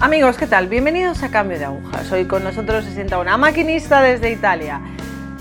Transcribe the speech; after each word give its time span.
Amigos, 0.00 0.36
¿qué 0.36 0.46
tal? 0.46 0.68
Bienvenidos 0.68 1.24
a 1.24 1.30
Cambio 1.30 1.58
de 1.58 1.64
Agujas. 1.64 2.12
Hoy 2.12 2.24
con 2.26 2.44
nosotros 2.44 2.84
se 2.84 2.94
sienta 2.94 3.18
una 3.18 3.36
maquinista 3.36 4.00
desde 4.00 4.30
Italia. 4.30 4.80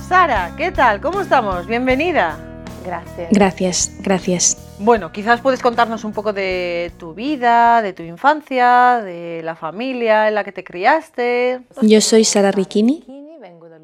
Sara, 0.10 0.56
¿qué 0.58 0.72
tal? 0.72 1.00
¿Cómo 1.00 1.22
estamos? 1.22 1.68
Bienvenida. 1.68 2.40
Gracias. 2.84 3.30
Gracias, 3.32 3.92
gracias. 4.00 4.76
Bueno, 4.80 5.12
quizás 5.12 5.42
puedes 5.42 5.62
contarnos 5.62 6.04
un 6.04 6.12
poco 6.12 6.34
de 6.34 6.92
tu 6.98 7.14
vida, 7.14 7.84
de 7.84 7.94
tu 7.94 8.02
infancia, 8.02 9.00
de 9.04 9.42
la 9.44 9.56
familia 9.56 10.28
en 10.28 10.34
la 10.34 10.44
que 10.44 10.52
te 10.52 10.64
criaste. 10.64 11.62
Yo 11.84 12.02
soy 12.02 12.24
Sara 12.24 12.52
Ricchini, 12.52 13.06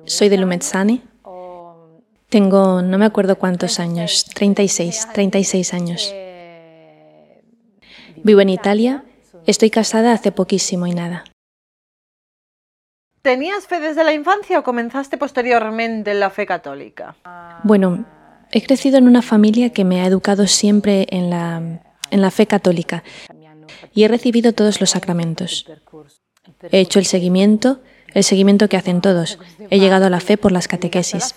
soy 0.06 0.30
de 0.30 0.38
Lumezzane. 0.38 1.02
Tengo, 2.30 2.82
no 2.82 2.98
me 2.98 3.06
acuerdo 3.06 3.36
cuántos 3.38 3.80
años, 3.80 4.26
36, 4.34 5.10
36 5.14 5.74
años. 5.76 6.16
Vivo 8.24 8.42
en 8.42 8.50
Italia 8.50 9.04
Estoy 9.46 9.70
casada 9.70 10.14
hace 10.14 10.32
poquísimo 10.32 10.88
y 10.88 10.94
nada. 10.94 11.26
¿Tenías 13.22 13.68
fe 13.68 13.80
desde 13.80 14.04
la 14.04 14.14
infancia 14.14 14.60
o 14.60 14.64
comenzaste 14.64 15.18
posteriormente 15.18 16.12
en 16.12 16.20
la 16.20 16.30
fe 16.30 16.46
católica? 16.46 17.16
Bueno, 17.64 18.06
he 18.52 18.62
crecido 18.62 18.98
en 18.98 19.08
una 19.08 19.22
familia 19.22 19.72
que 19.72 19.86
me 19.86 20.02
ha 20.02 20.06
educado 20.06 20.46
siempre 20.48 21.08
en 21.10 21.30
la, 21.30 21.82
en 22.12 22.22
la 22.22 22.32
fe 22.32 22.48
católica 22.48 23.04
y 23.94 24.04
he 24.04 24.08
recibido 24.08 24.54
todos 24.54 24.82
los 24.82 24.92
sacramentos. 24.92 25.66
He 26.72 26.80
hecho 26.80 27.00
el 27.00 27.06
seguimiento, 27.06 27.80
el 28.14 28.24
seguimiento 28.24 28.68
que 28.68 28.78
hacen 28.78 29.02
todos. 29.02 29.40
He 29.70 29.80
llegado 29.80 30.06
a 30.06 30.10
la 30.10 30.20
fe 30.20 30.38
por 30.38 30.52
las 30.52 30.68
catequesis. 30.68 31.36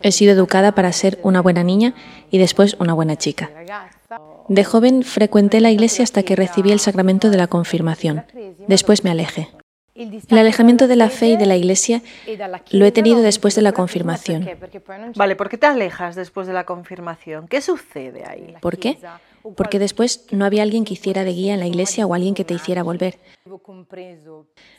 He 0.00 0.12
sido 0.12 0.32
educada 0.32 0.72
para 0.72 0.92
ser 0.92 1.18
una 1.22 1.40
buena 1.40 1.62
niña 1.62 1.94
y 2.30 2.38
después 2.38 2.76
una 2.80 2.94
buena 2.94 3.16
chica. 3.16 3.50
De 4.48 4.64
joven 4.64 5.02
frecuenté 5.02 5.60
la 5.60 5.70
iglesia 5.70 6.04
hasta 6.04 6.22
que 6.22 6.36
recibí 6.36 6.70
el 6.72 6.80
sacramento 6.80 7.30
de 7.30 7.36
la 7.36 7.48
confirmación. 7.48 8.24
Después 8.68 9.04
me 9.04 9.10
alejé. 9.10 9.48
El 9.96 10.38
alejamiento 10.38 10.88
de 10.88 10.96
la 10.96 11.08
fe 11.08 11.28
y 11.28 11.36
de 11.36 11.46
la 11.46 11.56
iglesia 11.56 12.02
lo 12.70 12.84
he 12.84 12.92
tenido 12.92 13.22
después 13.22 13.54
de 13.54 13.62
la 13.62 13.72
confirmación. 13.72 14.46
Vale, 15.16 15.36
¿por 15.36 15.48
qué 15.48 15.56
te 15.56 15.66
alejas 15.66 16.14
después 16.14 16.46
de 16.46 16.52
la 16.52 16.64
confirmación? 16.64 17.48
¿Qué 17.48 17.60
sucede 17.62 18.24
ahí? 18.26 18.54
¿Por 18.60 18.76
qué? 18.76 18.98
Porque 19.56 19.78
después 19.78 20.26
no 20.32 20.44
había 20.44 20.62
alguien 20.62 20.84
que 20.84 20.94
hiciera 20.94 21.24
de 21.24 21.32
guía 21.32 21.54
en 21.54 21.60
la 21.60 21.66
iglesia 21.66 22.04
o 22.06 22.12
alguien 22.12 22.34
que 22.34 22.44
te 22.44 22.52
hiciera 22.52 22.82
volver. 22.82 23.18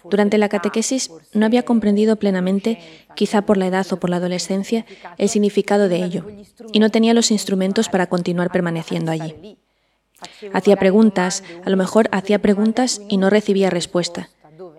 Durante 0.03 0.37
la 0.37 0.49
catequesis 0.49 1.09
no 1.33 1.45
había 1.45 1.63
comprendido 1.63 2.17
plenamente, 2.17 2.79
quizá 3.15 3.41
por 3.41 3.57
la 3.57 3.67
edad 3.67 3.87
o 3.91 3.99
por 3.99 4.09
la 4.09 4.17
adolescencia, 4.17 4.85
el 5.17 5.29
significado 5.29 5.89
de 5.89 6.03
ello, 6.03 6.25
y 6.73 6.79
no 6.79 6.91
tenía 6.91 7.13
los 7.13 7.31
instrumentos 7.31 7.89
para 7.89 8.07
continuar 8.07 8.51
permaneciendo 8.51 9.11
allí. 9.11 9.57
Hacía 10.53 10.75
preguntas, 10.77 11.43
a 11.63 11.69
lo 11.69 11.77
mejor 11.77 12.09
hacía 12.11 12.39
preguntas 12.39 13.01
y 13.07 13.17
no 13.17 13.29
recibía 13.29 13.69
respuesta. 13.69 14.29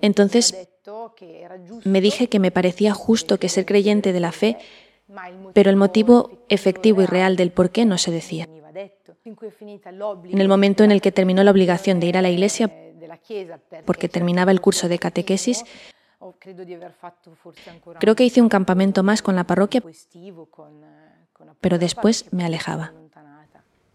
Entonces 0.02 0.68
me 1.84 2.00
dije 2.00 2.28
que 2.28 2.38
me 2.38 2.50
parecía 2.50 2.94
justo 2.94 3.38
que 3.38 3.48
ser 3.48 3.66
creyente 3.66 4.12
de 4.12 4.20
la 4.20 4.32
fe, 4.32 4.58
pero 5.54 5.70
el 5.70 5.76
motivo 5.76 6.44
efectivo 6.48 7.02
y 7.02 7.06
real 7.06 7.36
del 7.36 7.50
por 7.50 7.70
qué 7.70 7.84
no 7.84 7.98
se 7.98 8.10
decía. 8.10 8.48
En 9.24 10.40
el 10.40 10.48
momento 10.48 10.84
en 10.84 10.92
el 10.92 11.00
que 11.00 11.12
terminó 11.12 11.42
la 11.42 11.50
obligación 11.50 12.00
de 12.00 12.06
ir 12.06 12.16
a 12.16 12.22
la 12.22 12.30
iglesia, 12.30 12.70
porque 13.84 14.08
terminaba 14.08 14.52
el 14.52 14.60
curso 14.60 14.88
de 14.88 14.98
catequesis, 14.98 15.64
creo 17.98 18.14
que 18.14 18.24
hice 18.24 18.42
un 18.42 18.48
campamento 18.48 19.02
más 19.02 19.22
con 19.22 19.36
la 19.36 19.44
parroquia, 19.44 19.82
pero 21.60 21.78
después 21.78 22.32
me 22.32 22.44
alejaba. 22.44 22.92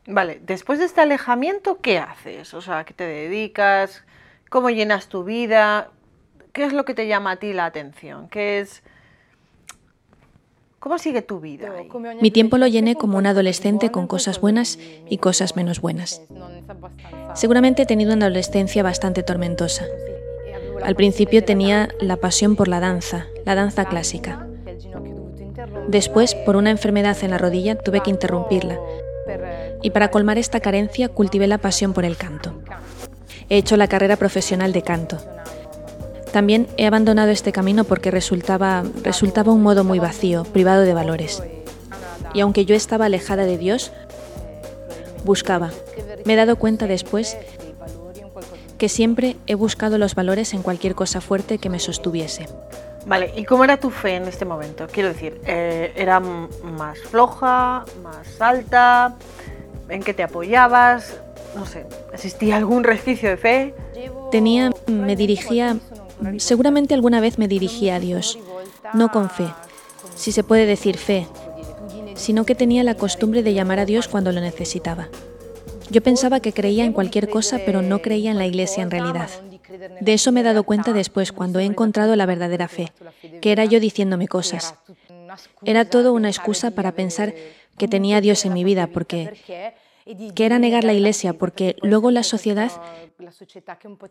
Vale, 0.05 0.41
después 0.43 0.79
de 0.79 0.85
este 0.85 1.01
alejamiento, 1.01 1.79
¿qué 1.79 1.97
haces? 1.97 2.53
O 2.53 2.61
sea, 2.61 2.83
¿qué 2.83 2.93
te 2.93 3.05
dedicas? 3.05 4.03
¿Cómo 4.53 4.69
llenas 4.69 5.07
tu 5.07 5.23
vida? 5.23 5.89
¿Qué 6.51 6.63
es 6.63 6.73
lo 6.73 6.85
que 6.85 6.93
te 6.93 7.07
llama 7.07 7.31
a 7.31 7.35
ti 7.37 7.53
la 7.53 7.65
atención? 7.65 8.29
¿Qué 8.29 8.59
es 8.59 8.83
¿Cómo 10.77 10.99
sigue 10.99 11.23
tu 11.23 11.39
vida? 11.39 11.71
Mi 12.21 12.29
tiempo 12.29 12.59
lo 12.59 12.67
llené 12.67 12.93
como 12.93 13.17
un 13.17 13.25
adolescente 13.25 13.89
con 13.89 14.05
cosas 14.05 14.39
buenas 14.39 14.77
y 15.09 15.17
cosas 15.17 15.55
menos 15.55 15.81
buenas. 15.81 16.21
Seguramente 17.33 17.81
he 17.81 17.85
tenido 17.87 18.13
una 18.13 18.27
adolescencia 18.27 18.83
bastante 18.83 19.23
tormentosa. 19.23 19.85
Al 20.83 20.93
principio 20.93 21.43
tenía 21.43 21.89
la 21.99 22.17
pasión 22.17 22.55
por 22.55 22.67
la 22.67 22.79
danza, 22.79 23.25
la 23.45 23.55
danza 23.55 23.85
clásica. 23.85 24.45
Después, 25.87 26.35
por 26.35 26.57
una 26.57 26.69
enfermedad 26.69 27.17
en 27.23 27.31
la 27.31 27.39
rodilla, 27.39 27.75
tuve 27.75 28.01
que 28.01 28.11
interrumpirla. 28.11 28.79
Y 29.81 29.89
para 29.89 30.11
colmar 30.11 30.37
esta 30.37 30.59
carencia, 30.59 31.09
cultivé 31.09 31.47
la 31.47 31.57
pasión 31.57 31.93
por 31.93 32.05
el 32.05 32.17
canto. 32.17 32.61
He 33.49 33.57
hecho 33.57 33.77
la 33.77 33.87
carrera 33.87 34.17
profesional 34.17 34.73
de 34.73 34.81
canto. 34.81 35.17
También 36.31 36.67
he 36.77 36.87
abandonado 36.87 37.29
este 37.31 37.51
camino 37.51 37.83
porque 37.83 38.09
resultaba, 38.09 38.83
resultaba 39.03 39.51
un 39.51 39.61
modo 39.61 39.83
muy 39.83 39.99
vacío, 39.99 40.43
privado 40.45 40.81
de 40.81 40.93
valores. 40.93 41.43
Y 42.33 42.39
aunque 42.41 42.65
yo 42.65 42.75
estaba 42.75 43.05
alejada 43.05 43.45
de 43.45 43.57
Dios, 43.57 43.91
buscaba. 45.23 45.69
Me 46.25 46.33
he 46.33 46.35
dado 46.35 46.55
cuenta 46.55 46.87
después 46.87 47.37
que 48.77 48.89
siempre 48.89 49.37
he 49.47 49.55
buscado 49.55 49.97
los 49.97 50.15
valores 50.15 50.53
en 50.53 50.63
cualquier 50.63 50.95
cosa 50.95 51.21
fuerte 51.21 51.57
que 51.57 51.69
me 51.69 51.79
sostuviese. 51.79 52.47
Vale, 53.05 53.33
¿y 53.35 53.43
cómo 53.43 53.63
era 53.63 53.77
tu 53.77 53.89
fe 53.89 54.15
en 54.15 54.27
este 54.27 54.45
momento? 54.45 54.87
Quiero 54.91 55.09
decir, 55.09 55.39
eh, 55.45 55.93
¿era 55.95 56.19
más 56.19 56.97
floja, 56.99 57.85
más 58.01 58.41
alta? 58.41 59.15
¿En 59.89 60.01
qué 60.01 60.13
te 60.13 60.23
apoyabas? 60.23 61.19
No 61.55 61.65
sé, 61.65 61.85
¿existía 62.13 62.57
algún 62.57 62.83
resquicio 62.83 63.29
de 63.29 63.37
fe? 63.37 63.73
Tenía, 64.31 64.71
me 64.87 65.15
dirigía 65.15 65.77
Seguramente 66.37 66.93
alguna 66.93 67.21
vez 67.21 67.37
me 67.37 67.47
dirigí 67.47 67.89
a 67.89 67.99
Dios, 67.99 68.39
no 68.93 69.11
con 69.11 69.29
fe, 69.29 69.47
si 70.15 70.31
se 70.31 70.43
puede 70.43 70.65
decir 70.65 70.97
fe, 70.97 71.27
sino 72.15 72.45
que 72.45 72.55
tenía 72.55 72.83
la 72.83 72.95
costumbre 72.95 73.43
de 73.43 73.53
llamar 73.53 73.79
a 73.79 73.85
Dios 73.85 74.07
cuando 74.07 74.31
lo 74.31 74.39
necesitaba. 74.39 75.09
Yo 75.89 76.01
pensaba 76.01 76.39
que 76.39 76.53
creía 76.53 76.85
en 76.85 76.93
cualquier 76.93 77.29
cosa, 77.29 77.59
pero 77.65 77.81
no 77.81 78.01
creía 78.01 78.31
en 78.31 78.37
la 78.37 78.45
Iglesia 78.45 78.83
en 78.83 78.91
realidad. 78.91 79.29
De 79.99 80.13
eso 80.13 80.31
me 80.31 80.41
he 80.41 80.43
dado 80.43 80.63
cuenta 80.63 80.93
después, 80.93 81.31
cuando 81.31 81.59
he 81.59 81.65
encontrado 81.65 82.15
la 82.15 82.25
verdadera 82.25 82.67
fe, 82.67 82.91
que 83.41 83.51
era 83.51 83.65
yo 83.65 83.79
diciéndome 83.79 84.27
cosas. 84.27 84.75
Era 85.65 85.85
todo 85.85 86.13
una 86.13 86.29
excusa 86.29 86.71
para 86.71 86.93
pensar 86.93 87.33
que 87.77 87.87
tenía 87.87 88.17
a 88.17 88.21
Dios 88.21 88.45
en 88.45 88.53
mi 88.53 88.63
vida, 88.63 88.87
porque 88.87 89.73
que 90.35 90.45
era 90.45 90.59
negar 90.59 90.83
la 90.83 90.93
Iglesia, 90.93 91.33
porque 91.33 91.75
luego 91.81 92.11
la 92.11 92.23
sociedad 92.23 92.71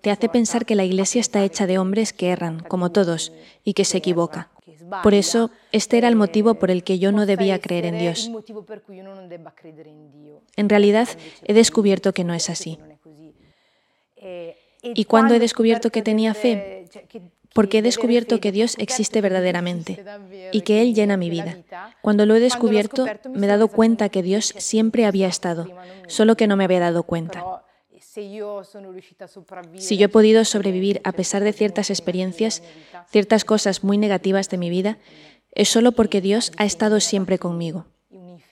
te 0.01 0.11
hace 0.11 0.29
pensar 0.29 0.65
que 0.65 0.75
la 0.75 0.85
Iglesia 0.85 1.21
está 1.21 1.45
hecha 1.45 1.67
de 1.67 1.79
hombres 1.79 2.13
que 2.13 2.29
erran, 2.29 2.61
como 2.61 2.93
todos, 2.93 3.33
y 3.65 3.75
que 3.75 3.85
se 3.85 3.99
equivoca. 3.99 4.51
Por 5.03 5.15
eso, 5.15 5.51
este 5.71 5.99
era 5.99 6.09
el 6.09 6.17
motivo 6.17 6.55
por 6.55 6.71
el 6.71 6.85
que 6.85 6.99
yo 6.99 7.13
no 7.13 7.27
debía 7.27 7.61
creer 7.61 7.87
en 7.87 7.99
Dios. 7.99 8.31
En 10.57 10.69
realidad, 10.69 11.09
he 11.45 11.55
descubierto 11.55 12.13
que 12.13 12.25
no 12.25 12.35
es 12.35 12.51
así. 12.51 12.79
¿Y 14.83 15.05
cuando 15.05 15.35
he 15.35 15.39
descubierto 15.39 15.91
que 15.91 16.03
tenía 16.03 16.35
fe? 16.35 16.87
Porque 17.55 17.79
he 17.79 17.83
descubierto 17.83 18.41
que 18.41 18.53
Dios 18.53 18.77
existe 18.79 19.21
verdaderamente 19.21 20.05
y 20.53 20.63
que 20.63 20.83
Él 20.83 20.95
llena 20.95 21.17
mi 21.17 21.31
vida. 21.31 21.59
Cuando 22.01 22.27
lo 22.27 22.35
he 22.35 22.41
descubierto, 22.41 23.07
me 23.33 23.47
he 23.47 23.49
dado 23.49 23.69
cuenta 23.69 24.09
que 24.09 24.23
Dios 24.23 24.55
siempre 24.57 25.07
había 25.07 25.29
estado, 25.29 25.69
solo 26.07 26.37
que 26.37 26.47
no 26.47 26.57
me 26.57 26.65
había 26.65 26.81
dado 26.81 27.03
cuenta. 27.03 27.63
Si 27.99 29.97
yo 29.97 30.05
he 30.05 30.09
podido 30.09 30.45
sobrevivir 30.45 31.01
a 31.05 31.13
pesar 31.13 31.43
de 31.45 31.53
ciertas 31.53 31.89
experiencias, 31.89 32.63
ciertas 33.11 33.45
cosas 33.45 33.85
muy 33.85 33.97
negativas 33.97 34.51
de 34.51 34.59
mi 34.59 34.69
vida, 34.69 34.99
es 35.53 35.69
solo 35.69 35.93
porque 35.93 36.21
Dios 36.21 36.53
ha 36.57 36.65
estado 36.65 37.01
siempre 37.01 37.39
conmigo. 37.39 37.87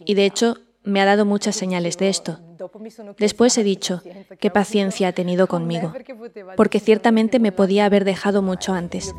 Y 0.05 0.15
de 0.15 0.25
hecho, 0.25 0.57
me 0.85 1.01
ha 1.01 1.05
dado 1.05 1.25
muchas 1.25 1.57
señales 1.57 1.99
de 1.99 2.09
esto. 2.09 2.39
Después 3.19 3.57
he 3.59 3.63
dicho, 3.63 4.03
qué 4.39 4.51
paciencia 4.51 5.09
ha 5.09 5.13
tenido 5.13 5.47
conmigo, 5.47 5.93
porque 6.57 6.81
ciertamente 6.81 7.39
me 7.39 7.53
podía 7.53 7.85
haber 7.85 8.05
dejado 8.05 8.43
mucho 8.43 8.73
antes, 8.73 9.15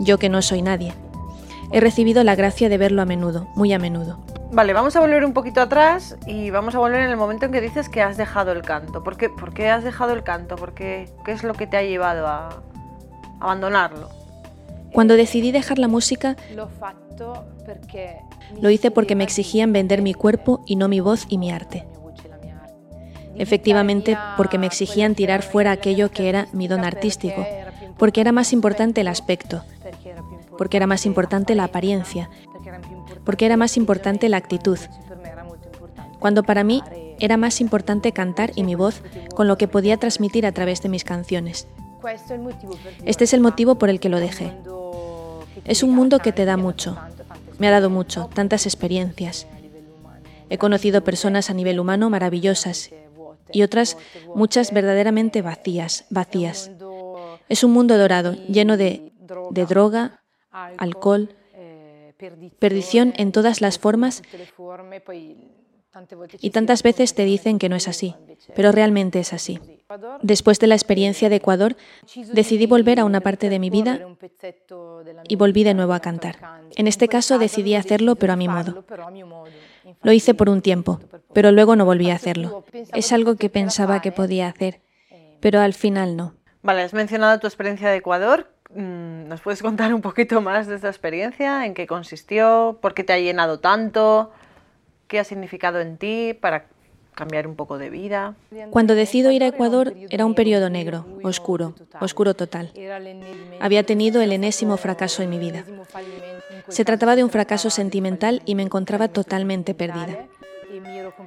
yo 0.00 0.18
que 0.18 0.28
no 0.28 0.42
soy 0.42 0.62
nadie. 0.62 0.94
He 1.72 1.80
recibido 1.80 2.24
la 2.24 2.34
gracia 2.34 2.68
de 2.68 2.78
verlo 2.78 3.02
a 3.02 3.04
menudo, 3.04 3.48
muy 3.54 3.72
a 3.72 3.78
menudo. 3.78 4.24
Vale, 4.50 4.72
vamos 4.72 4.96
a 4.96 5.00
volver 5.00 5.26
un 5.26 5.34
poquito 5.34 5.60
atrás 5.60 6.16
y 6.26 6.50
vamos 6.50 6.74
a 6.74 6.78
volver 6.78 7.02
en 7.02 7.10
el 7.10 7.18
momento 7.18 7.44
en 7.44 7.52
que 7.52 7.60
dices 7.60 7.90
que 7.90 8.00
has 8.00 8.16
dejado 8.16 8.52
el 8.52 8.62
canto. 8.62 9.04
¿Por 9.04 9.18
qué, 9.18 9.28
¿Por 9.28 9.52
qué 9.52 9.68
has 9.68 9.84
dejado 9.84 10.14
el 10.14 10.22
canto? 10.22 10.56
¿Por 10.56 10.72
qué, 10.72 11.10
¿Qué 11.26 11.32
es 11.32 11.44
lo 11.44 11.52
que 11.52 11.66
te 11.66 11.76
ha 11.76 11.82
llevado 11.82 12.26
a 12.26 12.62
abandonarlo? 13.40 14.17
Cuando 14.92 15.16
decidí 15.16 15.52
dejar 15.52 15.78
la 15.78 15.88
música, 15.88 16.36
lo 18.60 18.70
hice 18.70 18.90
porque 18.90 19.14
me 19.14 19.24
exigían 19.24 19.72
vender 19.72 20.02
mi 20.02 20.14
cuerpo 20.14 20.62
y 20.66 20.76
no 20.76 20.88
mi 20.88 21.00
voz 21.00 21.26
y 21.28 21.38
mi 21.38 21.50
arte. 21.50 21.86
Efectivamente, 23.36 24.18
porque 24.36 24.58
me 24.58 24.66
exigían 24.66 25.14
tirar 25.14 25.42
fuera 25.42 25.70
aquello 25.70 26.10
que 26.10 26.28
era 26.28 26.48
mi 26.52 26.66
don 26.66 26.84
artístico, 26.84 27.46
porque 27.96 28.20
era 28.20 28.32
más 28.32 28.52
importante 28.52 29.00
el 29.00 29.08
aspecto, 29.08 29.62
porque 30.56 30.76
era 30.76 30.86
más 30.88 31.06
importante 31.06 31.54
la 31.54 31.64
apariencia, 31.64 32.30
porque 33.24 33.46
era 33.46 33.56
más 33.56 33.76
importante 33.76 34.28
la 34.28 34.38
actitud, 34.38 34.78
cuando 36.18 36.42
para 36.42 36.64
mí 36.64 36.82
era 37.20 37.36
más 37.36 37.60
importante 37.60 38.12
cantar 38.12 38.52
y 38.56 38.64
mi 38.64 38.74
voz 38.74 39.02
con 39.34 39.46
lo 39.46 39.56
que 39.56 39.68
podía 39.68 39.98
transmitir 39.98 40.46
a 40.46 40.52
través 40.52 40.82
de 40.82 40.88
mis 40.88 41.04
canciones. 41.04 41.68
Este 43.04 43.24
es 43.24 43.32
el 43.32 43.40
motivo 43.40 43.76
por 43.76 43.88
el 43.88 44.00
que 44.00 44.08
lo 44.08 44.20
dejé. 44.20 44.52
Es 45.64 45.82
un 45.82 45.94
mundo 45.94 46.18
que 46.18 46.32
te 46.32 46.44
da 46.44 46.56
mucho. 46.56 46.96
Me 47.58 47.68
ha 47.68 47.70
dado 47.70 47.90
mucho, 47.90 48.28
tantas 48.34 48.66
experiencias. 48.66 49.46
He 50.50 50.58
conocido 50.58 51.04
personas 51.04 51.50
a 51.50 51.54
nivel 51.54 51.80
humano 51.80 52.10
maravillosas 52.10 52.90
y 53.52 53.62
otras 53.62 53.96
muchas 54.34 54.72
verdaderamente 54.72 55.42
vacías, 55.42 56.06
vacías. 56.10 56.70
Es 57.48 57.64
un 57.64 57.72
mundo 57.72 57.98
dorado, 57.98 58.34
lleno 58.46 58.76
de, 58.76 59.12
de 59.50 59.66
droga, 59.66 60.22
alcohol, 60.50 61.34
perdición 62.58 63.14
en 63.16 63.32
todas 63.32 63.60
las 63.60 63.78
formas 63.78 64.22
y 66.40 66.50
tantas 66.50 66.82
veces 66.82 67.14
te 67.14 67.24
dicen 67.24 67.58
que 67.58 67.68
no 67.68 67.76
es 67.76 67.88
así, 67.88 68.14
pero 68.54 68.72
realmente 68.72 69.20
es 69.20 69.32
así. 69.32 69.58
Después 70.22 70.58
de 70.58 70.66
la 70.66 70.74
experiencia 70.74 71.28
de 71.28 71.36
Ecuador, 71.36 71.76
decidí 72.32 72.66
volver 72.66 73.00
a 73.00 73.04
una 73.04 73.20
parte 73.20 73.48
de 73.48 73.58
mi 73.58 73.70
vida 73.70 74.00
y 75.26 75.36
volví 75.36 75.64
de 75.64 75.74
nuevo 75.74 75.94
a 75.94 76.00
cantar. 76.00 76.36
En 76.76 76.86
este 76.86 77.08
caso 77.08 77.38
decidí 77.38 77.74
hacerlo, 77.74 78.16
pero 78.16 78.34
a 78.34 78.36
mi 78.36 78.48
modo. 78.48 78.84
Lo 80.02 80.12
hice 80.12 80.34
por 80.34 80.50
un 80.50 80.60
tiempo, 80.60 81.00
pero 81.32 81.52
luego 81.52 81.74
no 81.74 81.84
volví 81.84 82.10
a 82.10 82.16
hacerlo. 82.16 82.64
Es 82.94 83.12
algo 83.12 83.36
que 83.36 83.48
pensaba 83.48 84.00
que 84.02 84.12
podía 84.12 84.48
hacer, 84.48 84.80
pero 85.40 85.60
al 85.60 85.74
final 85.74 86.16
no. 86.16 86.34
Vale, 86.62 86.82
has 86.82 86.92
mencionado 86.92 87.38
tu 87.38 87.46
experiencia 87.46 87.88
de 87.88 87.96
Ecuador. 87.96 88.52
Mm, 88.74 89.28
¿Nos 89.28 89.40
puedes 89.40 89.62
contar 89.62 89.94
un 89.94 90.02
poquito 90.02 90.42
más 90.42 90.66
de 90.66 90.74
esta 90.74 90.88
experiencia? 90.88 91.64
¿En 91.64 91.72
qué 91.72 91.86
consistió? 91.86 92.78
¿Por 92.82 92.92
qué 92.92 93.04
te 93.04 93.14
ha 93.14 93.18
llenado 93.18 93.60
tanto? 93.60 94.30
¿Qué 95.08 95.18
ha 95.18 95.24
significado 95.24 95.80
en 95.80 95.96
ti 95.96 96.34
para 96.38 96.66
cambiar 97.14 97.46
un 97.46 97.56
poco 97.56 97.78
de 97.78 97.88
vida? 97.88 98.34
Cuando 98.70 98.94
decido 98.94 99.30
ir 99.30 99.42
a 99.42 99.46
Ecuador 99.46 99.94
era 100.10 100.26
un 100.26 100.34
periodo 100.34 100.68
negro, 100.68 101.06
oscuro, 101.22 101.74
oscuro 101.98 102.34
total. 102.34 102.72
Había 103.58 103.84
tenido 103.84 104.20
el 104.20 104.32
enésimo 104.32 104.76
fracaso 104.76 105.22
en 105.22 105.30
mi 105.30 105.38
vida. 105.38 105.64
Se 106.68 106.84
trataba 106.84 107.16
de 107.16 107.24
un 107.24 107.30
fracaso 107.30 107.70
sentimental 107.70 108.42
y 108.44 108.54
me 108.54 108.62
encontraba 108.62 109.08
totalmente 109.08 109.72
perdida. 109.72 110.26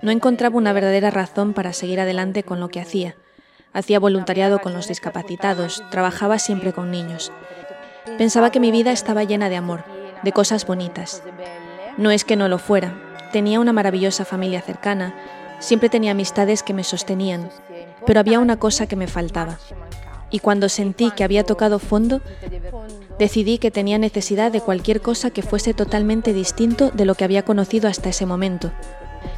No 0.04 0.12
encontraba 0.12 0.58
una 0.58 0.74
verdadera 0.74 1.10
razón 1.10 1.54
para 1.54 1.74
seguir 1.74 2.00
adelante 2.00 2.44
con 2.44 2.60
lo 2.60 2.70
que 2.70 2.82
hacía. 2.82 3.16
Hacía 3.74 4.00
voluntariado 4.00 4.60
con 4.60 4.74
los 4.74 4.88
discapacitados, 4.88 5.84
trabajaba 5.90 6.38
siempre 6.38 6.72
con 6.72 6.92
niños. 6.92 7.32
Pensaba 8.20 8.52
que 8.52 8.60
mi 8.60 8.70
vida 8.70 8.92
estaba 8.92 9.24
llena 9.24 9.50
de 9.50 9.56
amor, 9.56 9.86
de 10.22 10.32
cosas 10.32 10.68
bonitas. 10.68 11.24
No 11.98 12.12
es 12.12 12.24
que 12.24 12.36
no 12.36 12.48
lo 12.48 12.58
fuera, 12.58 13.11
tenía 13.32 13.60
una 13.60 13.74
maravillosa 13.74 14.26
familia 14.26 14.62
cercana, 14.62 15.16
siempre 15.60 15.90
tenía 15.90 16.12
amistades 16.12 16.64
que 16.64 16.74
me 16.74 16.84
sostenían, 16.84 17.50
pero 18.06 18.20
había 18.20 18.40
una 18.40 18.58
cosa 18.58 18.88
que 18.88 18.96
me 18.96 19.08
faltaba. 19.08 19.58
Y 20.30 20.40
cuando 20.40 20.70
sentí 20.70 21.12
que 21.12 21.24
había 21.24 21.44
tocado 21.44 21.80
fondo, 21.80 22.22
decidí 23.20 23.58
que 23.58 23.72
tenía 23.72 23.98
necesidad 23.98 24.52
de 24.52 24.62
cualquier 24.62 25.02
cosa 25.02 25.30
que 25.30 25.42
fuese 25.42 25.74
totalmente 25.74 26.34
distinto 26.34 26.90
de 26.92 27.06
lo 27.06 27.16
que 27.16 27.26
había 27.26 27.44
conocido 27.44 27.90
hasta 27.90 28.10
ese 28.10 28.26
momento. 28.26 28.72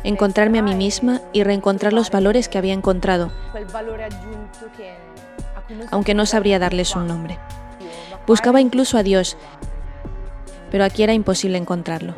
Encontrarme 0.04 0.60
a 0.60 0.62
mí 0.62 0.76
misma 0.76 1.22
y 1.34 1.44
reencontrar 1.44 1.94
los 1.94 2.12
valores 2.12 2.48
que 2.48 2.58
había 2.58 2.74
encontrado, 2.74 3.32
aunque 5.92 6.14
no 6.14 6.26
sabría 6.26 6.60
darles 6.60 6.96
un 6.96 7.08
nombre. 7.08 7.40
Buscaba 8.28 8.62
incluso 8.62 8.98
a 8.98 9.04
Dios, 9.04 9.36
pero 10.72 10.86
aquí 10.86 11.04
era 11.04 11.14
imposible 11.14 11.58
encontrarlo. 11.58 12.14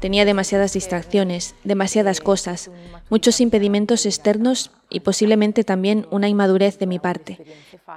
Tenía 0.00 0.24
demasiadas 0.24 0.72
distracciones, 0.72 1.54
demasiadas 1.64 2.20
cosas, 2.20 2.70
muchos 3.10 3.40
impedimentos 3.40 4.06
externos 4.06 4.70
y 4.90 5.00
posiblemente 5.00 5.64
también 5.64 6.06
una 6.10 6.28
inmadurez 6.28 6.78
de 6.78 6.86
mi 6.86 6.98
parte, 6.98 7.38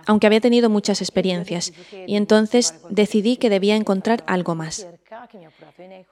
aunque 0.05 0.27
había 0.27 0.41
tenido 0.41 0.69
muchas 0.69 1.01
experiencias, 1.01 1.73
y 2.07 2.15
entonces 2.15 2.75
decidí 2.89 3.37
que 3.37 3.49
debía 3.49 3.75
encontrar 3.75 4.23
algo 4.27 4.55
más. 4.55 4.87